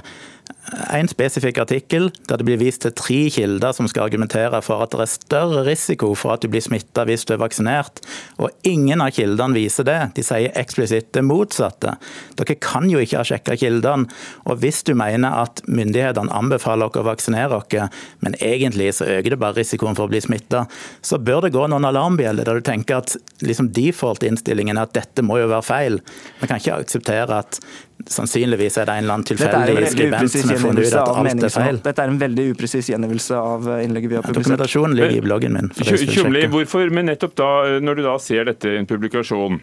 [0.96, 4.94] en spesifikk artikkel der det blir vist til tre kilder som skal argumentere for at
[4.96, 8.02] det er større risiko for at du blir smitta hvis du er vaksinert.
[8.42, 10.00] Og ingen av kildene viser det.
[10.18, 11.96] De sier eksplisitt det motsatte.
[12.40, 14.10] Dere kan jo ikke ha sjekka kildene.
[14.50, 17.90] Og hvis du mener at myndighetene anbefaler dere å vaksinere dere,
[18.26, 20.66] men egentlig så øker det bare risikoen for å bli smitta,
[21.06, 23.16] så bør det gå noen alarmbjeller der du tenker at
[23.46, 26.02] liksom default-innstillingen er at dette må jo være feil.
[26.42, 27.62] Vi kan ikke akseptere at
[28.06, 31.54] Sannsynligvis er det en eller annen tilfeldig skribent som har funnet ut at alt er
[31.56, 31.80] feil.
[31.88, 34.44] Dette er en veldig upresis gjengivelse av innlegget vi har publisert.
[34.44, 35.72] Dokumentasjonen ligger i bloggen min.
[35.74, 37.50] Kjumli, hvorfor, men nettopp da,
[37.82, 39.58] når du da ser dette i en publikasjon,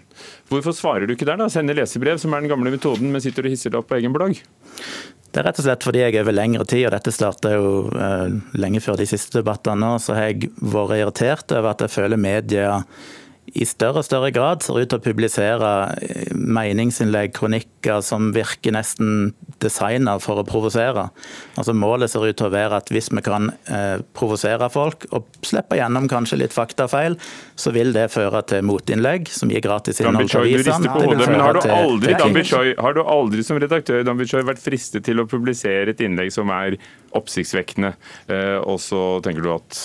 [0.51, 1.39] hvorfor svarer du ikke der?
[1.39, 1.49] da?
[1.53, 4.15] Sender lesebrev, som er den gamle metoden, men sitter og hisser deg opp på egen
[4.17, 4.43] blogg?
[5.33, 8.29] Det er rett og slett fordi jeg over lengre tid, og dette starta jo uh,
[8.59, 12.83] lenge før de siste debattene, så har jeg vært irritert over at jeg føler media
[13.53, 18.73] i større og større grad ser ut til å publisere eh, meningsinnlegg, kronikker, som virker
[18.73, 19.33] nesten
[19.63, 21.09] designa for å provosere.
[21.61, 25.29] Altså Målet ser ut til å være at hvis vi kan eh, provosere folk og
[25.45, 27.19] slippe gjennom kanskje litt faktafeil,
[27.55, 30.93] så vil det føre til motinnlegg som gir gratis innhold til avisene.
[31.43, 36.01] Har, du aldri, har du aldri som redaktør Dambichoy, vært fristet til å publisere et
[36.05, 36.79] innlegg som er
[37.17, 37.93] oppsiktsvekkende,
[38.33, 39.83] eh, og så tenker du at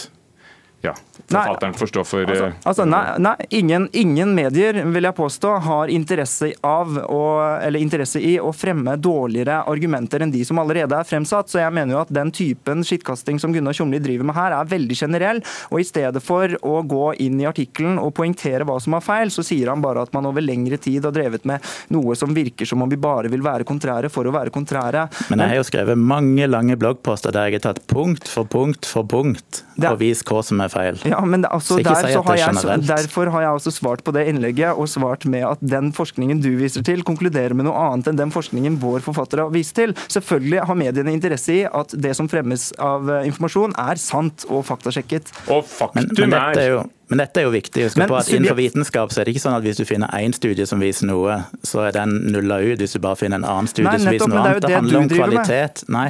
[0.81, 0.93] ja,
[1.27, 5.53] forfatteren får stå for Altså, eh, altså nei, nei ingen, ingen medier vil jeg påstå
[5.65, 7.21] har interesse, av å,
[7.63, 11.49] eller interesse i å fremme dårligere argumenter enn de som allerede er fremsatt.
[11.49, 14.69] Så jeg mener jo at den typen skittkasting som Gunnar Tjomli driver med her, er
[14.69, 15.41] veldig generell.
[15.71, 19.33] Og i stedet for å gå inn i artikkelen og poengtere hva som er feil,
[19.33, 22.69] så sier han bare at man over lengre tid har drevet med noe som virker
[22.69, 25.07] som om vi bare vil være kontrære for å være kontrære.
[25.31, 28.85] Men jeg har jo skrevet mange lange bloggposter der jeg har tatt punkt for punkt
[28.87, 30.99] for punkt og vist hva som er feil.
[31.07, 34.03] Ja, men det, altså, Så der, så har er jeg, derfor har jeg også svart
[34.03, 37.77] på det innlegget, og svart med at den forskningen du viser til, konkluderer med noe
[37.87, 39.95] annet enn den forskningen vår forfatter har vist til.
[40.11, 44.65] Selvfølgelig har mediene interesse i at det som fremmes av eh, informasjon, er sant og
[44.67, 45.33] faktasjekket.
[45.53, 45.65] Og
[45.95, 47.87] Men, men, dette er jo, men dette er jo viktig.
[47.87, 50.35] Husk på at Innenfor vitenskap så er det ikke sånn at hvis du finner én
[50.35, 53.71] studie som viser noe, så er den nulla ut hvis du bare finner en annen
[53.71, 54.61] studie Nei, som viser noe men er annet.
[54.61, 55.83] Det det handler om kvalitet.
[55.93, 56.09] Nei,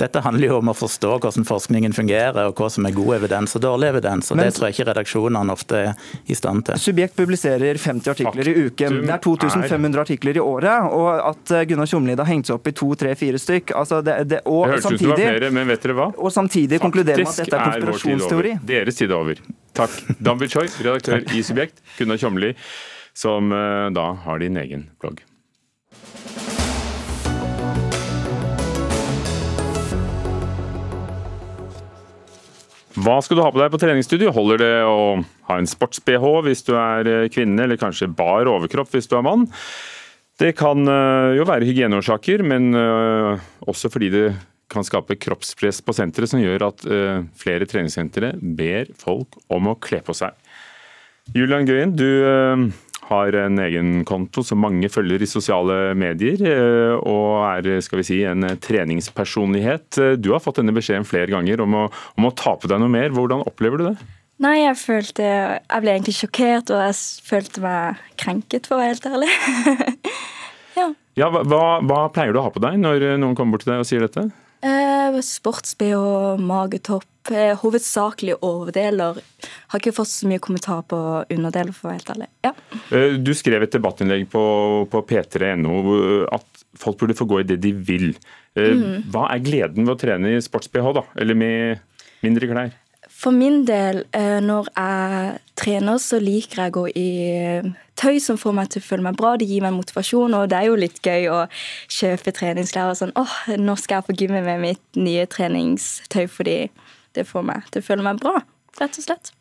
[0.00, 3.54] dette handler jo om å forstå hvordan forskningen fungerer, og hva som er god evidens
[3.56, 4.30] og dårlig evidens.
[4.30, 5.94] og Men- Det tror jeg ikke redaksjonene ofte er
[6.26, 6.74] i stand til.
[6.80, 9.00] Subjekt publiserer 50 artikler i uken.
[9.06, 10.90] Det er 2500 artikler i året.
[10.92, 14.02] Og at eh, Gunnar Tjomlid har hengt seg opp i to, tre, fire stykk altså
[14.04, 16.08] det, det, og, Det hørtes ut som det var samtidig, flere, men vet dere hva?
[16.16, 18.54] og samtidig konkluderer med at dette er konspirasjonsteori.
[18.56, 19.42] Er Deres tid er over.
[19.74, 19.90] Takk.
[20.20, 21.82] Dan Choi, redaktør i Subjekt.
[21.98, 22.54] Gunnar Tjomli,
[23.14, 25.22] som eh, da har din egen blogg.
[33.00, 34.32] Hva skal du ha på deg på treningsstudio?
[34.34, 34.98] Holder det å
[35.48, 39.24] ha en sports-BH hvis du er eh, kvinne, eller kanskje bar overkropp hvis du er
[39.24, 39.46] mann?
[40.40, 44.26] Det kan eh, jo være hygieneårsaker, men eh, også fordi det
[44.70, 46.84] kan skape kroppspress på senteret som gjør at
[47.40, 50.36] flere treningssentre ber folk om å kle på seg.
[51.34, 52.06] Julian Gøyen, du
[53.08, 58.06] har en egen konto som mange følger i sosiale medier, eh, og er skal vi
[58.06, 59.98] si, en treningspersonlighet.
[59.98, 61.84] Eh, Du har fått denne beskjeden flere ganger om å,
[62.18, 63.10] om å ta på deg noe mer.
[63.16, 63.96] Hvordan opplever du det?
[64.40, 66.94] Nei, jeg følte Jeg ble egentlig sjokkert, og jeg
[67.28, 69.32] følte meg krenket, for å være helt ærlig.
[71.18, 73.72] Ja, hva, hva- hva pleier du å ha på deg når noen kommer bort til
[73.74, 74.22] deg og sier dette?
[75.10, 79.18] Eh, Sports-BH, magetopp, eh, hovedsakelig overdeler.
[79.68, 80.98] Har ikke fått så mye kommentar på
[81.30, 82.28] underdeler, for å være helt ærlig.
[82.44, 82.52] Ja.
[82.96, 86.46] Eh, Du skrev et debattinnlegg på, på p3.no at
[86.78, 88.14] folk burde få gå i det de vil.
[88.56, 89.10] Eh, Mhm.
[89.10, 91.02] Hva er gleden ved å trene i sports-BH, da?
[91.16, 91.80] Eller med
[92.22, 92.72] mindre klær?
[93.20, 97.66] For min del, eh, når jeg trener, så liker jeg å gå i eh,
[98.00, 99.34] tøy som får meg til å føle meg bra.
[99.36, 101.40] Det gir meg motivasjon, og det er jo litt gøy å
[101.92, 103.12] kjøpe treningsklær og sånn.
[103.20, 106.56] Åh, nå skal jeg på gymmet med mitt nye treningstøy, fordi
[107.18, 108.38] det får meg til å føle meg bra,
[108.80, 109.34] rett og slett.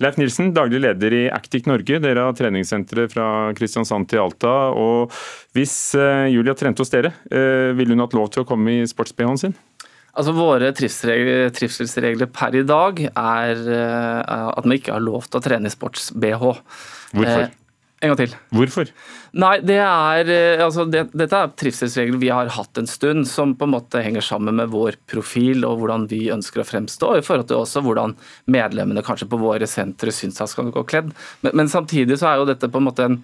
[0.00, 2.00] Leif Nilsen, daglig leder i Actic Norge.
[2.04, 4.54] Dere har treningssenteret fra Kristiansand til Alta.
[4.72, 5.12] og
[5.56, 7.12] Hvis eh, Julia trente hos dere,
[7.76, 9.56] ville hun hatt lov til å komme i sports-BH-en sin?
[10.14, 15.40] Altså Våre trivselsregler, trivselsregler per i dag er eh, at man ikke har lov til
[15.40, 16.44] å trene i sports-BH.
[17.14, 17.46] Hvorfor?
[17.48, 17.60] Eh,
[18.04, 18.34] en gang til.
[18.52, 18.90] Hvorfor?
[19.40, 23.56] Nei, det er, eh, altså det, Dette er trivselsregler vi har hatt en stund, som
[23.58, 27.24] på en måte henger sammen med vår profil og hvordan vi ønsker å fremstå, i
[27.24, 28.14] forhold til også hvordan
[28.54, 31.10] medlemmene kanskje på våre sentre syns at skal gå kledd.
[31.42, 33.22] Men, men samtidig så er jo dette på en måte en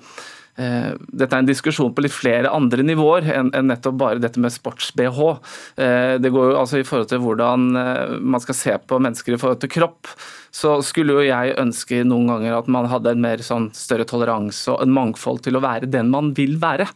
[0.56, 5.20] dette er en diskusjon på litt flere andre nivåer enn nettopp bare dette med sports-BH.
[5.80, 9.34] Eh, Det går jo altså i forhold til hvordan eh, man skal se på mennesker
[9.34, 10.10] i forhold til kropp.
[10.52, 14.68] Så skulle jo jeg ønske noen ganger at man hadde en mer sånn større toleranse
[14.74, 16.88] og en mangfold til å være den man vil være.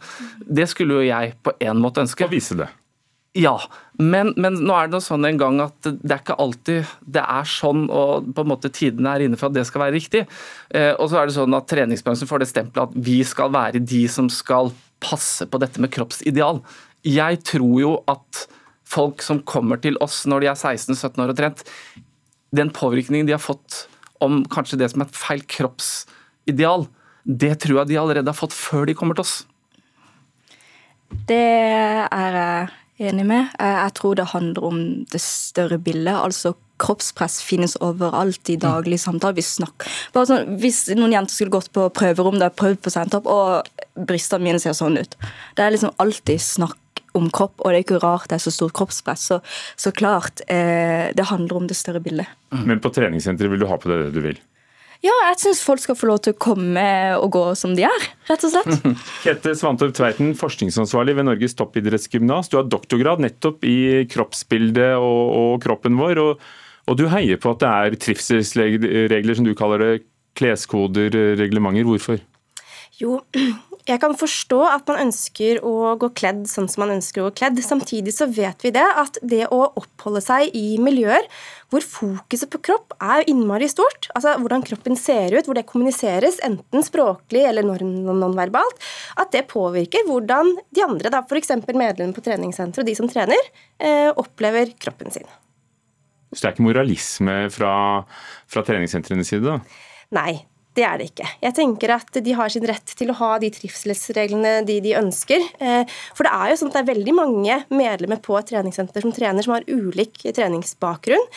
[0.44, 2.26] Det skulle jo jeg på en måte ønske.
[2.26, 2.68] Og vise det.
[3.34, 3.56] Ja,
[3.98, 7.22] men, men nå er det noe sånn en gang at det er ikke alltid det
[7.22, 10.22] er sånn, og på en måte tidene er inne for at det skal være riktig.
[10.70, 13.82] Eh, og så er det sånn at treningsbransjen får det stempelet at vi skal være
[13.82, 14.70] de som skal
[15.02, 16.62] passe på dette med kroppsideal.
[17.04, 18.44] Jeg tror jo at
[18.86, 21.66] folk som kommer til oss når de er 16-17 år og trent,
[22.54, 23.88] den påvirkningen de har fått
[24.22, 26.86] om kanskje det som er et feil kroppsideal,
[27.26, 29.36] det tror jeg de allerede har fått før de kommer til oss.
[31.26, 31.42] Det
[32.14, 33.48] er jeg enig med.
[33.58, 36.14] Eh, Jeg tror det handler om det større bildet.
[36.14, 39.34] altså Kroppspress finnes overalt i daglig samtale.
[39.34, 39.42] Vi.
[40.12, 43.62] Bare sånn, hvis noen jenter skulle gått på prøverom der prøvd på sentopp, og
[43.94, 45.14] brystene mine ser sånn ut
[45.54, 46.76] Det er liksom alltid snakk
[47.14, 49.20] om kropp, og det er ikke rart det er så stort kroppspress.
[49.30, 49.40] Så,
[49.76, 52.26] så klart, eh, det handler om det større bildet.
[52.50, 54.40] Men på treningssenteret vil du ha på deg det du vil?
[55.04, 56.84] Ja, jeg syns folk skal få lov til å komme
[57.18, 58.86] og gå som de er, rett og slett.
[59.26, 62.48] Kjette Svantorp Tveiten, forskningsansvarlig ved Norges toppidrettsgymnas.
[62.48, 66.22] Du har doktorgrad nettopp i kroppsbildet og, og kroppen vår.
[66.22, 66.46] Og,
[66.88, 69.92] og du heier på at det er trivselsregler, som du kaller det,
[70.40, 71.84] kleskoder, reglementer.
[71.84, 72.24] Hvorfor?
[72.96, 73.18] Jo,
[73.84, 77.34] jeg kan forstå at man ønsker å gå kledd sånn som man ønsker å gå
[77.42, 77.58] kledd.
[77.60, 81.26] Samtidig så vet vi det at det å oppholde seg i miljøer
[81.68, 86.38] hvor fokuset på kropp er innmari stort, altså hvordan kroppen ser ut, hvor det kommuniseres,
[86.46, 88.80] enten språklig eller nonverbalt,
[89.20, 91.52] at det påvirker hvordan de andre, da f.eks.
[91.66, 95.28] medlemmene på treningssenteret og de som trener, eh, opplever kroppen sin.
[96.32, 97.74] Så det er ikke moralisme fra,
[98.48, 99.44] fra treningssentrenes side?
[99.44, 99.60] da?
[100.14, 100.38] Nei,
[100.74, 101.26] det er det ikke.
[101.44, 105.44] Jeg tenker at de har sin rett til å ha de trivselsreglene de, de ønsker.
[105.62, 109.04] Eh, for det er jo sånn at det er veldig mange medlemmer på et treningssenter
[109.04, 111.28] som trener, som har ulik treningsbakgrunn.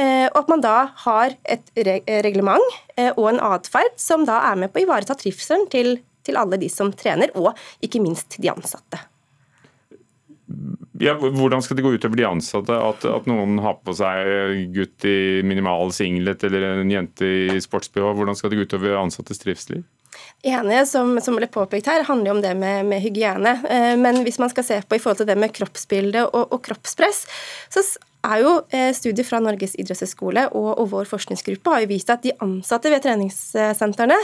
[0.00, 2.64] Eh, og at man da har et reglement
[2.96, 6.60] eh, og en atferd som da er med på å ivareta trivselen til, til alle
[6.60, 7.52] de som trener, og
[7.84, 9.04] ikke minst de ansatte.
[11.02, 12.76] Ja, hvordan skal det gå utover de ansatte?
[12.76, 18.14] At, at, noen har på seg gutt i minimal singlet eller en jente i sports-BH.
[18.16, 19.84] Hvordan skal det gå utover ansattes trivsel?
[20.46, 23.56] ene som, som, ble påpekt her, handler om det med, med, hygiene.
[23.68, 26.62] Eh, men hvis man skal se på i forhold til det med kroppsbilde og, og
[26.66, 27.24] kroppspress,
[27.72, 27.82] så
[28.26, 32.24] er jo eh, studier fra Norges idrettshøgskole og, og, vår forskningsgruppe har jo vist at
[32.26, 34.18] de ansatte ved treningssentrene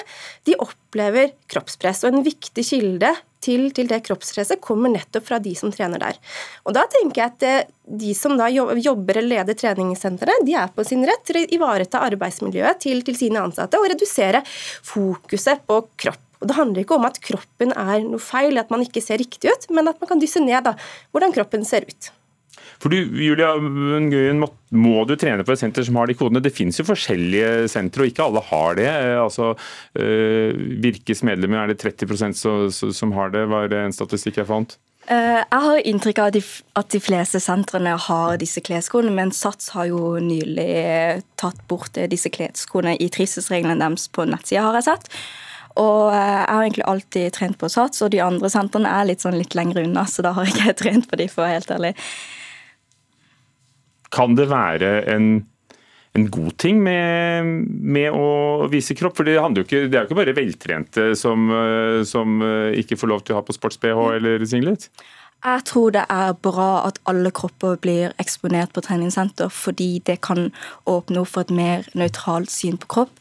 [0.49, 2.05] de opplever kroppspress.
[2.05, 3.13] Og en viktig kilde
[3.43, 6.19] til, til, det kroppspresset kommer nettopp fra de som trener der.
[6.67, 7.71] Og da tenker jeg at eh,
[8.03, 12.05] de som da jobber eller leder treningssentrene, de er på sin rett til å ivareta
[12.07, 16.23] arbeidsmiljøet til, til sine ansatte og redusere fokuset på kropp.
[16.43, 19.53] Og Det handler ikke om at kroppen er noe feil, at man ikke ser riktig
[19.53, 20.75] ut, men at man kan dysse ned da,
[21.15, 22.11] hvordan kroppen ser ut.
[22.81, 26.43] For du, Julia Nguyen, må, må, du trene på et senter som har de kodene?
[26.45, 28.89] Det finnes jo forskjellige sentre, og ikke alle har det.
[28.89, 29.53] Eh, altså,
[29.99, 34.51] øh, Virkes medlemmer, er det 30 så, så, som har det, var en statistikk jeg
[34.51, 34.79] fant?
[35.11, 36.37] Uh, jeg har inntrykk av
[36.79, 42.31] at de, fleste sentrene har disse kleskodene, men Sats har jo nylig tatt bort disse
[42.31, 45.11] kleskodene i trivselsreglene deres på nettsida, har jeg sett.
[45.81, 49.39] Og jeg har egentlig alltid trent på Sats, og de andre sentrene er litt, sånn
[49.39, 51.75] litt lenger unna, så da har jeg ikke trent på de, for å være helt
[51.79, 51.93] ærlig.
[54.13, 55.31] Kan det være en,
[56.19, 59.17] en god ting med, med, å vise kropp?
[59.19, 61.49] For det, jo ikke, det er jo ikke bare veltrente som,
[62.09, 62.45] som
[62.77, 64.91] ikke får lov til å ha på sports-BH eller singlet?
[65.43, 70.53] Jeg tror det er bra at alle kropper blir eksponert på treningssenter, fordi det kan
[70.87, 73.17] åpne opp for et mer nøytralt syn på kropp.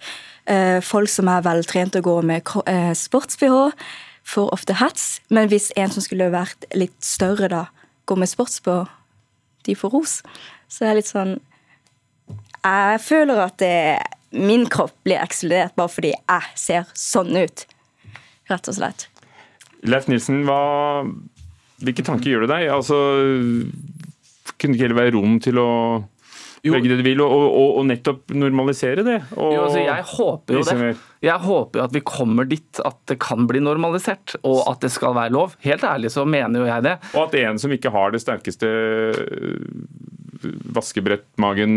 [0.46, 3.74] Eh, folk som er veltrente og går med eh, sports-BH,
[4.32, 7.64] får ofte hets, men hvis en som skulle vært litt større, da,
[8.06, 8.86] går med sports-BH,
[9.66, 10.20] de får ros.
[10.72, 11.36] Så det er litt sånn
[12.64, 13.76] Jeg føler at det,
[14.32, 17.66] min kropp blir ekskludert bare fordi jeg ser sånn ut.
[18.52, 19.08] Rett og slett.
[19.82, 21.02] Leif Nilsen, hva,
[21.82, 22.70] hvilke tanker gjør det deg?
[22.76, 22.98] Altså,
[24.56, 25.70] kunne det ikke heller være rom til å
[26.62, 26.74] jo.
[26.76, 29.18] velge det du vil, og, og, og nettopp normalisere det?
[29.34, 30.92] Og, jo, altså jeg håper jo det.
[31.26, 35.18] Jeg håper at vi kommer dit at det kan bli normalisert, og at det skal
[35.18, 35.58] være lov.
[35.66, 36.96] Helt ærlig så mener jo jeg det.
[37.16, 38.70] Og at en som ikke har det sterkeste
[40.78, 41.74] vaskebrettmagen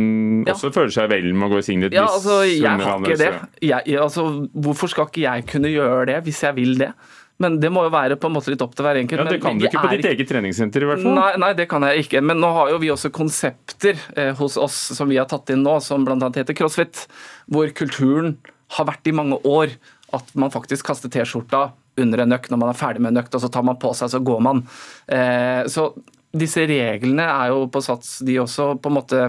[0.47, 0.55] ja.
[0.55, 1.97] også føler seg vel med å gå i singlet?
[1.97, 3.33] Ja, altså, jeg har ikke det.
[3.65, 6.95] Jeg, altså, hvorfor skal ikke jeg kunne gjøre det, hvis jeg vil det?
[7.43, 9.25] Men det må jo være på en måte litt opp til hver enkelt.
[9.25, 11.17] Ja, Det kan du ikke på ditt eget treningssenter i hvert fall.
[11.17, 12.23] Nei, nei, det kan jeg ikke.
[12.23, 15.65] Men nå har jo vi også konsepter eh, hos oss som vi har tatt inn
[15.67, 16.19] nå, som bl.a.
[16.29, 17.09] heter crossfit.
[17.51, 18.37] Hvor kulturen
[18.79, 19.75] har vært i mange år
[20.15, 23.35] at man faktisk kaster T-skjorta under en økt når man er ferdig med en økt,
[23.35, 24.63] og så tar man på seg, så går man.
[25.11, 25.91] Eh, så
[26.35, 29.21] disse reglene er jo på sats, de også på en måte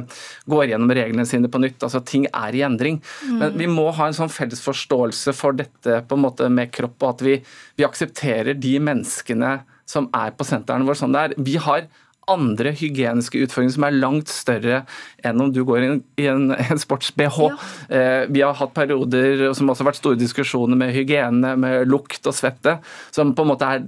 [0.49, 1.78] går gjennom reglene sine på nytt.
[1.86, 3.01] altså Ting er i endring.
[3.26, 3.38] Mm.
[3.41, 6.97] Men vi må ha en sånn felles forståelse for dette på en måte med kropp,
[7.01, 7.38] og at vi,
[7.78, 11.38] vi aksepterer de menneskene som er på sentrene våre sånn det er.
[11.45, 11.86] Vi har
[12.32, 14.80] andre hygieniske utfordringer som er langt større
[15.26, 17.38] enn om du går i en, en, en sports-BH.
[17.43, 17.58] Ja.
[17.97, 22.26] Eh, vi har hatt perioder som også har vært store diskusjoner med hygiene, med lukt
[22.26, 22.80] og svette,
[23.16, 23.86] som på en måte er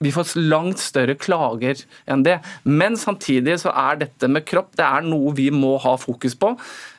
[0.00, 2.38] vi får langt større klager enn det.
[2.64, 6.54] Men samtidig så er dette med kropp det er noe vi må ha fokus på.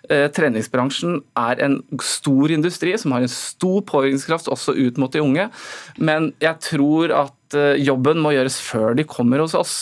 [0.09, 5.23] Eh, treningsbransjen er en stor industri som har en stor påvirkningskraft også ut mot de
[5.23, 5.47] unge.
[5.97, 9.75] Men jeg tror at eh, jobben må gjøres før de kommer hos oss.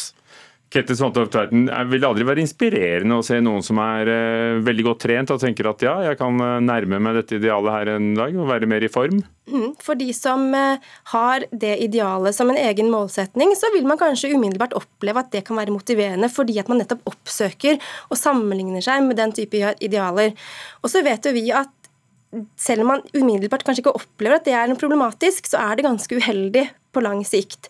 [0.70, 4.84] Kette Svantoft Tveiten, vil det aldri være inspirerende å se noen som er uh, veldig
[4.86, 8.12] godt trent og tenker at ja, jeg kan uh, nærme meg dette idealet her en
[8.18, 9.24] dag og være mer i form?
[9.50, 10.78] Mm, for de som uh,
[11.16, 15.42] har det idealet som en egen målsetning, så vil man kanskje umiddelbart oppleve at det
[15.48, 20.38] kan være motiverende fordi at man nettopp oppsøker og sammenligner seg med den type idealer.
[20.84, 21.74] Og så vet jo vi at
[22.62, 26.20] selv om man umiddelbart kanskje ikke opplever at det er problematisk, så er det ganske
[26.22, 27.70] uheldig på lang sikt.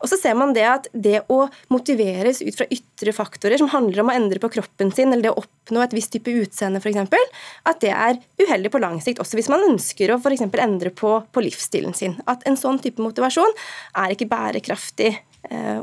[0.00, 1.42] Og så ser man det at det å
[1.72, 5.32] motiveres ut fra ytre faktorer som handler om å endre på kroppen sin, eller det
[5.34, 7.32] å oppnå et visst type utseende f.eks.,
[7.70, 10.46] at det er uheldig på lang sikt, også hvis man ønsker å f.eks.
[10.46, 12.18] endre på, på livsstilen sin.
[12.30, 13.58] At en sånn type motivasjon
[13.98, 15.16] er ikke bærekraftig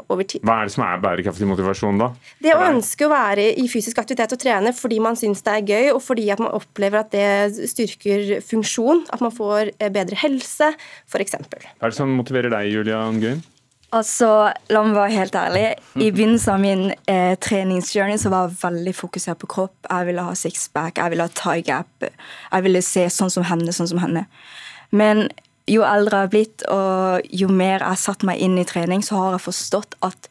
[0.07, 0.43] over tid.
[0.45, 2.11] Hva er det som er bærekraftig motivasjon, da?
[2.43, 5.73] Det å ønske å være i fysisk aktivitet og trene fordi man syns det er
[5.73, 10.19] gøy, og fordi at man opplever at det styrker funksjon, at man får eh, bedre
[10.21, 10.71] helse,
[11.09, 11.37] f.eks.
[11.41, 13.45] Hva er det som motiverer deg, Julian Gøyen?
[13.95, 15.65] Altså, La meg være helt ærlig.
[15.95, 19.77] I begynnelsen av min eh, treningsjourney så var jeg veldig fokusert på kropp.
[19.87, 22.03] Jeg ville ha sixpack, jeg ville ha tie gap.
[22.03, 24.25] Jeg ville se sånn som henne, sånn som henne.
[24.91, 25.29] Men
[25.67, 29.03] jo eldre jeg har blitt, og jo mer jeg har satt meg inn i trening,
[29.03, 30.29] så har jeg forstått at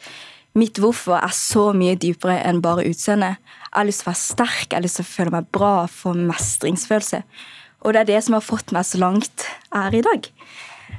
[0.57, 3.34] mitt hvorfor er så mye dypere enn bare utseende.
[3.66, 5.72] Jeg har lyst til å være sterk, jeg har lyst til å føle meg bra,
[5.93, 7.20] få mestringsfølelse.
[7.84, 10.30] Og det er det som har fått meg så langt jeg er i dag.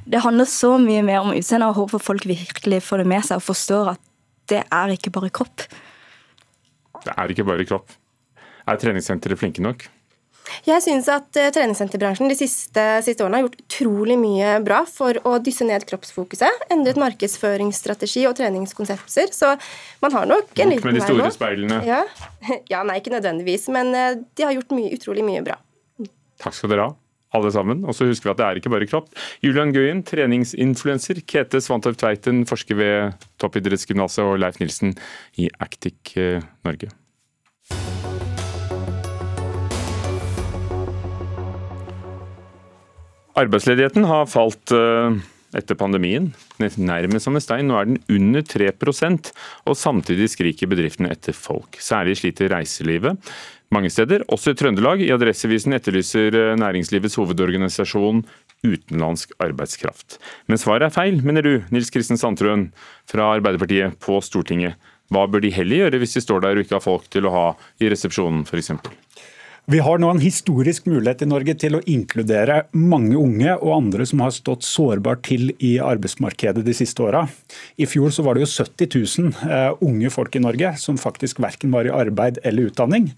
[0.08, 3.40] Det handler så mye mer om utseendet, og håper folk virkelig får det med seg
[3.40, 4.04] og forstår at
[4.48, 5.66] det er ikke bare kropp.
[7.04, 7.90] Det er ikke bare kropp.
[8.68, 9.88] Er treningssenteret flinke nok?
[10.68, 15.18] Jeg syns at uh, treningssenterbransjen de siste, siste, årene har gjort utrolig mye bra for
[15.28, 16.68] å dysse ned kroppsfokuset.
[16.74, 19.32] Endret markedsføringsstrategi og treningskonsepter.
[19.34, 19.54] Så
[20.04, 20.94] man har nok en liten vei.
[20.94, 21.82] Med de store speilene?
[21.86, 22.04] Ja.
[22.72, 22.84] ja.
[22.86, 23.68] nei, ikke nødvendigvis.
[23.74, 25.60] Men uh, de har gjort mye, utrolig mye bra.
[26.38, 26.96] Takk skal dere ha
[27.36, 27.84] alle sammen.
[27.88, 29.10] Og så husker vi at det er ikke bare kropp.
[29.44, 31.22] Julian Gøyen, treningsinfluenser.
[31.28, 34.96] Kete Svantorp Tveiten, forsker ved Toppidrettsgymnaset, og Leif Nilsen
[35.40, 36.92] i Actic eh, Norge.
[43.38, 45.18] Arbeidsledigheten har falt eh,
[45.58, 47.68] etter pandemien, nærmest som en stein.
[47.70, 49.30] Nå er den under 3%
[49.68, 51.78] og samtidig skriker bedriftene etter folk.
[51.82, 53.20] Særlig sliter reiselivet
[53.74, 55.02] mange steder, også i Trøndelag.
[55.04, 58.22] I Adresseavisen etterlyser eh, næringslivets hovedorganisasjon
[58.66, 60.18] utenlandsk arbeidskraft.
[60.48, 62.70] Men svaret er feil, mener du, Nils Kristen Sandtrøen
[63.08, 64.78] fra Arbeiderpartiet på Stortinget.
[65.12, 67.32] Hva bør de heller gjøre hvis de står der og ikke har folk til å
[67.32, 67.44] ha
[67.80, 68.74] i resepsjonen f.eks.?
[69.68, 74.06] Vi har nå en historisk mulighet i Norge til å inkludere mange unge og andre
[74.08, 77.26] som har stått sårbart til i arbeidsmarkedet de siste åra.
[77.76, 78.88] I fjor så var det jo 70
[79.20, 83.10] 000 uh, unge folk i Norge som faktisk verken var i arbeid eller utdanning.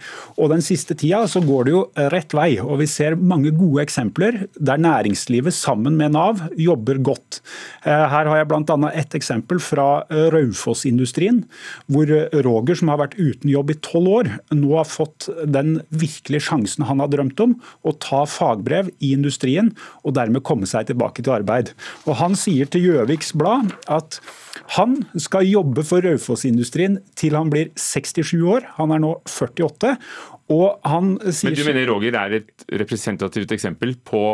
[0.43, 1.85] Og Den siste tida så går det jo
[2.17, 7.45] rett vei, og vi ser mange gode eksempler der næringslivet sammen med Nav jobber godt.
[7.87, 8.91] Uh, her har jeg bl.a.
[8.91, 11.45] et eksempel fra uh, Raufoss-industrien,
[11.87, 12.11] hvor
[12.43, 16.87] Roger, som har vært uten jobb i tolv år, nå har fått den virkelig sjansen
[16.89, 19.73] han har drømt om, å ta fagbrev i industrien
[20.05, 21.75] og dermed komme seg tilbake til arbeid.
[22.07, 24.21] Og Han sier til Gjøviks Blad at
[24.77, 28.67] han skal jobbe for Raufoss-industrien til han blir 67 år.
[28.79, 29.95] Han er nå 48.
[30.51, 31.51] og han sier...
[31.51, 34.25] Men du mener Roger er et representativt eksempel på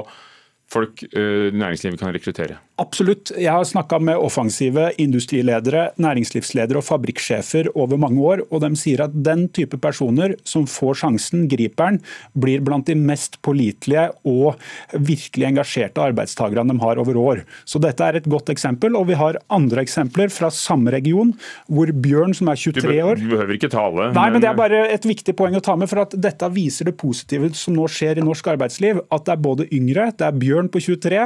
[0.73, 2.59] folk øh, næringslivet kan rekruttere?
[2.77, 3.31] Absolutt.
[3.41, 9.01] Jeg har snakka med offensive industriledere, næringslivsledere og fabrikksjefer over mange år, og de sier
[9.07, 12.01] at den type personer som får sjansen, griper den,
[12.37, 14.59] blir blant de mest pålitelige og
[14.93, 17.41] virkelig engasjerte arbeidstakerne de har over år.
[17.65, 21.33] Så dette er et godt eksempel, og vi har andre eksempler fra samme region,
[21.73, 24.11] hvor Bjørn, som er 23 år Du behøver ikke tale.
[24.13, 26.91] Nei, men det er bare et viktig poeng å ta med, for at dette viser
[26.91, 29.01] det positive som nå skjer i norsk arbeidsliv.
[29.09, 31.21] At det er både yngre, det er Bjørn på 23,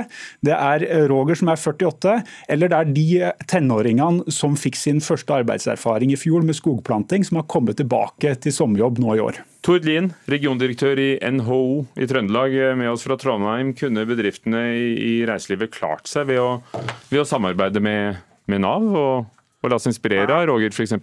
[0.46, 2.16] det er Roger som er 48,
[2.50, 3.06] eller det er de
[3.50, 8.54] tenåringene som fikk sin første arbeidserfaring i fjor med skogplanting, som har kommet tilbake til
[8.54, 9.40] sommerjobb nå i år.
[9.64, 11.64] Tord Lien, regiondirektør i NHO
[12.00, 13.74] i Trøndelag, med oss fra Trondheim.
[13.76, 16.48] Kunne bedriftene i reiselivet klart seg ved å,
[17.10, 19.28] ved å samarbeide med, med Nav, og,
[19.60, 20.96] og la seg inspirere av Roger f.eks.?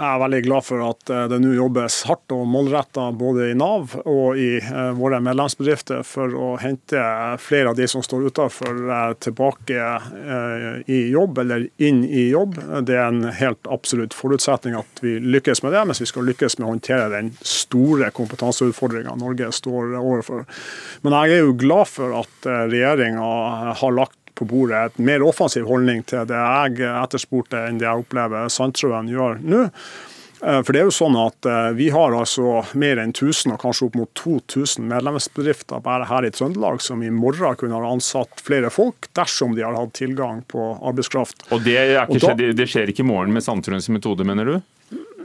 [0.00, 3.56] Jeg er veldig glad for at eh, det nå jobbes hardt og målretta både i
[3.58, 7.02] Nav og i eh, våre medlemsbedrifter for å hente
[7.42, 9.88] flere av de som står utenfor, eh, tilbake
[10.90, 12.56] i jobb eller inn i jobb.
[12.86, 16.56] Det er en helt absolutt forutsetning at vi lykkes med det, mens vi skal lykkes
[16.58, 20.46] med å håndtere den store kompetanseutfordringa Norge står overfor.
[21.04, 23.28] Men jeg er jo glad for at regjeringa
[23.82, 28.06] har lagt på bordet et mer offensiv holdning til det jeg etterspurte, enn det jeg
[28.06, 29.66] opplever Sandtrøen gjør nå.
[30.40, 33.60] Eh, for det er jo sånn at eh, Vi har altså mer enn 1000, og
[33.60, 38.40] kanskje opp mot 2000 medlemsbedrifter bare her i Trøndelag som i morgen kunne ha ansatt
[38.44, 41.44] flere folk dersom de har hatt tilgang på arbeidskraft.
[41.52, 41.76] Og Det,
[42.06, 44.60] og da, det skjer ikke i morgen med Sandtrøens metode, mener du?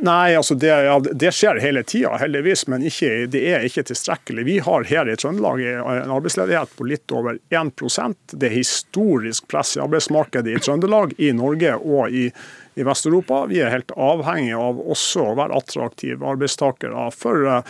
[0.02, 4.44] Nei, altså det, ja, det skjer hele tida, heldigvis, men ikke, det er ikke tilstrekkelig.
[4.48, 9.76] Vi har her i Trøndelag en arbeidsledighet på litt over 1% Det er historisk press
[9.78, 12.28] i arbeidsmarkedet i Trøndelag, i Norge og i,
[12.76, 13.46] i Vest-Europa.
[13.52, 17.62] Vi er helt avhengig av også å være attraktive arbeidstakere for uh,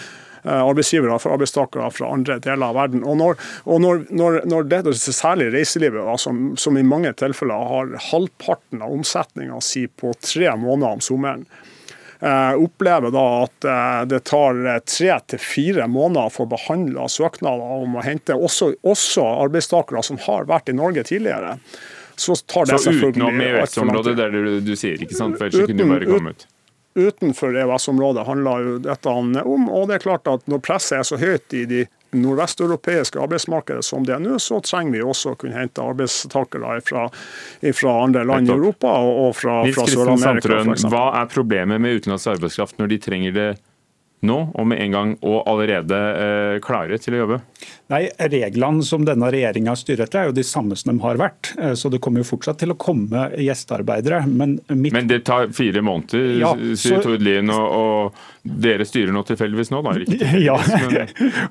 [0.46, 3.06] arbeidsgivere for arbeidstakere fra andre deler av verden.
[3.06, 7.96] Og når, og når, når, når det, Særlig reiselivet, som, som, i mange tilfeller har
[8.10, 11.46] halvparten av omsetninga si på tre måneder om sommeren.
[12.20, 17.10] Eh, opplever da at eh, det tar eh, tre til fire måneder for å behandla
[17.12, 21.58] søknader om å hente også, også arbeidstakere som har vært i Norge tidligere.
[22.16, 25.36] Så, tar det så utenom EØS-området, der du, du sier, ikke sant?
[25.36, 26.48] For ellers kunne du bare kommet
[26.96, 29.34] utenfor EØS-området handler jo dette om.
[29.68, 31.82] Og det er klart at når presset er så høyt i de
[32.22, 37.08] nordvesteuropeiske arbeidsmarkedet som det er nå, så trenger vi også å kunne hente arbeidstakere fra,
[37.94, 40.62] andre land i Europa og, fra, fra Sør-Amerika.
[40.92, 43.50] Hva er problemet med utenlandsk arbeidskraft når de trenger det
[44.28, 47.40] nå og med en gang og allerede eh, klare til å jobbe?
[47.94, 51.52] Nei, Reglene som denne regjeringa styrer etter, er jo de samme som de har vært.
[51.62, 54.24] Eh, så det kommer jo fortsatt til å komme gjestearbeidere.
[54.28, 54.96] Men, mitt...
[54.96, 57.04] men det tar fire måneder, ja, sier så...
[57.06, 58.24] Tord Lien, og, og,
[58.66, 59.98] dere styrer nå tilfeldigvis nå, da?
[60.02, 60.32] Riktig.
[60.46, 60.58] Ja,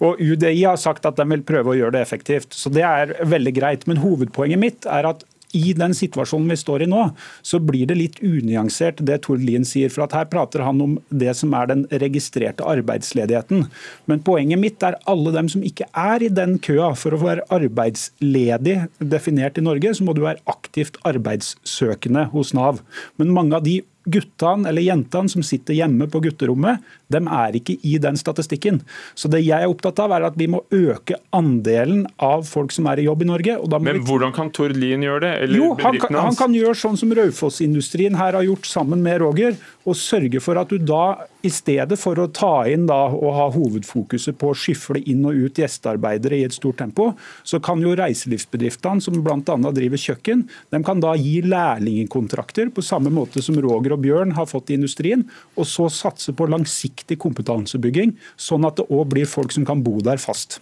[0.04, 2.54] og UDI har sagt at de vil prøve å gjøre det effektivt.
[2.54, 3.86] Så det er veldig greit.
[3.90, 5.24] Men hovedpoenget mitt er at
[5.54, 7.06] i den situasjonen vi står i nå,
[7.46, 9.92] så blir det litt unyansert det Tord Lien sier.
[9.92, 13.66] For her prater han om det som er den registrerte arbeidsledigheten.
[14.10, 16.92] Men poenget mitt er alle dem som ikke er i den køa.
[16.98, 22.82] For å være arbeidsledig definert i Norge, så må du være aktivt arbeidssøkende hos Nav.
[23.20, 26.82] Men mange av de guttene eller jentene som sitter hjemme på gutterommet,
[27.12, 28.80] de er ikke i den statistikken.
[29.14, 32.88] Så det jeg er opptatt av, er at vi må øke andelen av folk som
[32.90, 33.58] er i jobb i Norge.
[33.74, 34.04] Men vi...
[34.08, 35.32] hvordan kan Tord Lien gjøre det?
[35.54, 39.58] jo, han kan, han kan, gjøre sånn som Raufoss-industrien her har gjort sammen med Roger,
[39.84, 43.48] og sørge for at du da, i stedet for å ta inn da, og ha
[43.52, 47.10] hovedfokuset på å skyfle inn og ut gjestearbeidere i et stort tempo,
[47.44, 49.42] så kan jo reiselivsbedriftene, som bl.a.
[49.76, 54.48] driver kjøkken, de kan da gi lærlingkontrakter på samme måte som Roger og Bjørn har
[54.48, 55.26] fått i industrien,
[55.58, 60.00] og så satse på langsiktig kompetansebygging, sånn at det òg blir folk som kan bo
[60.04, 60.60] der fast.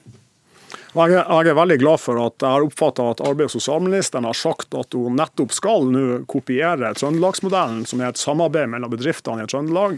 [0.93, 4.74] Jeg er, veldig glad for at jeg har oppfatta at arbeids- og sosialministeren har sagt
[4.76, 9.97] at hun nettopp skal nå kopiere Trøndelagsmodellen, som er et samarbeid mellom bedriftene i Trøndelag,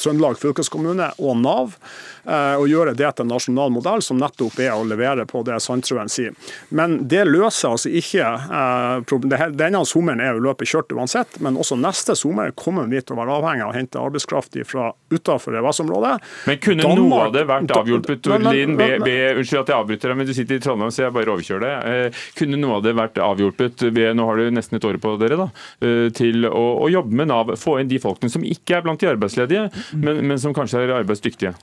[0.00, 1.74] Trøndelag fylkeskommune og Nav,
[2.24, 5.58] eh, og gjøre det til en nasjonal modell, som nettopp er å levere på det
[5.60, 6.32] Sandtrøen sier.
[6.72, 11.76] Men det løser altså ikke eh, Denne sommeren er jo løpet kjørt uansett, men også
[11.76, 16.16] neste sommer kommer vi til å være avhengig av å hente arbeidskraft fra utenfor EØS-området.
[16.48, 18.76] Men kunne Danmark, noe av det vært avhjulpet, Torlin?
[18.80, 21.74] Unnskyld at jeg avbryter deg, men du sitter i Trondheim, så jeg bare overkjører det.
[21.90, 25.16] Eh, kunne noe av det vært avhjulpet ved, nå har du nesten et år på
[25.20, 25.48] dere, da,
[26.16, 29.10] til å, å jobbe med Nav, få inn de folkene som ikke er blant de
[29.10, 29.68] arbeidsledige,
[29.98, 31.54] men, men som kanskje er arbeidsdyktige?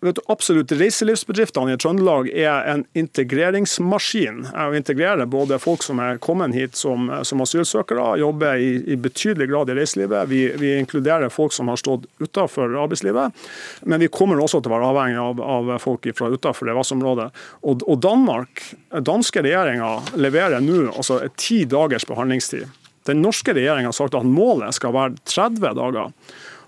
[0.00, 4.46] Du, absolutt Reiselivsbedriftene i Trøndelag er en integreringsmaskin.
[4.48, 9.50] Å integrere både folk som er kommet hit som, som asylsøkere, jobber i, i, betydelig
[9.50, 10.30] grad i reiselivet.
[10.32, 13.44] Vi, vi, inkluderer folk som har stått utenfor arbeidslivet.
[13.84, 17.30] Men vi kommer også til å være avhengig av, av folk fra utenfor EØS-området.
[17.68, 18.64] Og, og Danmark,
[19.04, 22.64] danske regjeringa leverer nå altså ti dagers behandlingstid.
[23.08, 26.16] Den norske regjeringa har sagt at målet skal være 30 dager.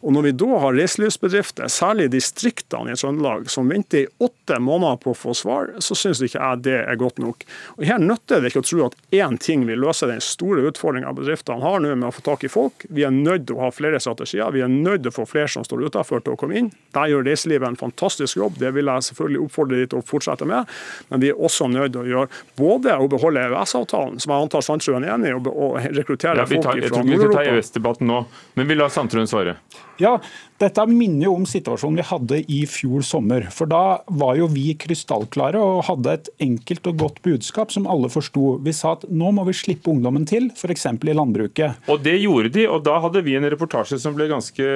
[0.02, 4.58] Og Når vi da har reiselivsbedrifter, særlig i distriktene i Trøndelag, som venter i åtte
[4.58, 7.44] måneder på å få svar, så syns ikke jeg det er godt nok.
[7.76, 11.12] Og Her nytter det ikke å tro at én ting vil løse den store utfordringa
[11.14, 12.86] bedriftene har nå med å få tak i folk.
[12.90, 14.50] Vi er nødt til å ha flere strategier.
[14.50, 16.72] Vi er nødt til å få flere som står utenfor til å komme inn.
[16.96, 18.58] Der gjør reiselivet en fantastisk jobb.
[18.58, 20.74] Det vil jeg selvfølgelig oppfordre de til å fortsette med.
[21.12, 24.66] Men vi er også nødt til å gjøre både å beholde EØS-avtalen, som jeg antar
[24.66, 26.82] Sandtrøen er enig i, og rekruttere ja, folk fra Nord-Europa.
[26.82, 28.20] Jeg tror ikke vi tar EØS-debatten nå,
[28.58, 29.56] men vi lar Sandtrøen svare.
[29.98, 30.20] Ja,
[30.62, 33.48] dette minner jo om situasjonen vi hadde i fjor sommer.
[33.54, 38.10] For da var jo vi krystallklare og hadde et enkelt og godt budskap som alle
[38.12, 38.56] forsto.
[38.62, 40.86] Vi sa at nå må vi slippe ungdommen til, f.eks.
[40.92, 41.82] i landbruket.
[41.90, 44.66] Og det gjorde de, og da hadde vi en reportasje som ble ganske,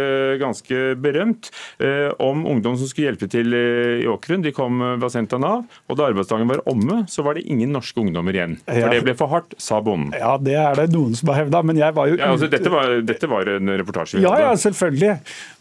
[0.43, 4.45] ganske berømt, eh, om ungdom som skulle hjelpe til eh, i åkeren.
[4.45, 7.47] De kom, eh, var sendt av Nav, og da arbeidsdagen var omme, så var det
[7.47, 8.59] ingen norske ungdommer igjen.
[8.67, 10.15] For det ble for hardt, sa bonden.
[10.17, 12.73] Ja, det er det noen som har hevda, men jeg var jo ja, altså, dette,
[12.73, 14.23] var, dette var en reportasje.
[14.25, 15.17] Ja, ja, selvfølgelig.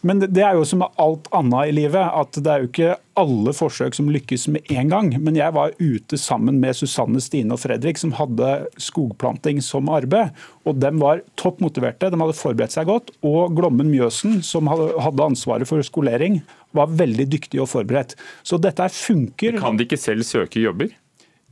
[0.05, 3.53] Men det er jo som alt annet i livet, at det er jo ikke alle
[3.55, 5.11] forsøk som lykkes med en gang.
[5.24, 8.51] Men jeg var ute sammen med Susanne, Stine og Fredrik, som hadde
[8.82, 10.36] skogplanting som arbeid.
[10.68, 13.13] Og de var topp motiverte, de hadde forberedt seg godt.
[13.26, 16.41] Og Glommen Mjøsen, som hadde ansvaret for skolering,
[16.76, 18.18] var veldig dyktig og forberedt.
[18.43, 19.59] Så dette funker.
[19.61, 20.91] Kan de ikke selv søke jobber?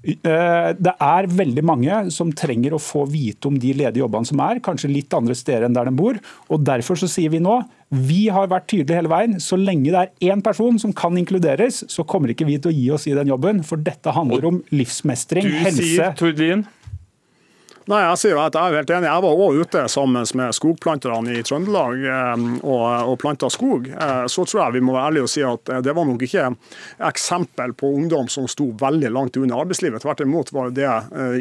[0.03, 4.41] Eh, det er veldig mange som trenger å få vite om de ledige jobbene som
[4.43, 6.19] er, kanskje litt andre steder enn der de bor.
[6.51, 7.61] og Derfor så sier vi nå
[7.93, 9.35] vi har vært tydelige hele veien.
[9.43, 12.73] Så lenge det er én person som kan inkluderes, så kommer ikke vi til å
[12.73, 13.61] gi oss i den jobben.
[13.67, 16.65] For dette handler om livsmestring, Du helse sier, Tord Lien,
[17.91, 19.09] Nei, jeg sier at jeg er helt enig.
[19.09, 23.89] Jeg var òg ute sammen med skogplanterne i Trøndelag eh, og, og planta skog.
[23.91, 26.23] Eh, Så tror jeg vi må være ærlige og si at eh, det var nok
[26.23, 26.45] ikke
[27.09, 29.99] eksempel på ungdom som sto veldig langt unna arbeidslivet.
[30.05, 30.87] Tvert imot var det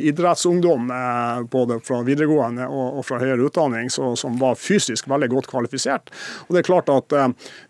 [0.02, 0.90] idrettsungdom
[1.52, 6.10] både fra videregående og, fra høyere utdanning som var fysisk veldig godt kvalifisert.
[6.46, 7.14] Og det er klart at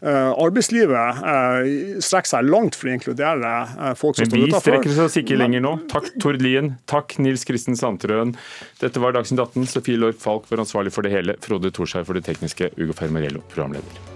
[0.03, 3.53] arbeidslivet strekker seg langt for å inkludere
[3.99, 5.75] folk som men vi strekker oss ikke lenger nå.
[5.93, 8.35] Takk Tord Lien, takk Nils Kristen Sandtrøen.
[8.83, 9.69] Dette var Dagsnytt 18.
[9.75, 11.39] Sofie Lorp Falk var ansvarlig for det hele.
[11.45, 12.73] Frode Thorshaug for det tekniske.
[12.79, 14.12] Ugo Fermarello, programleder.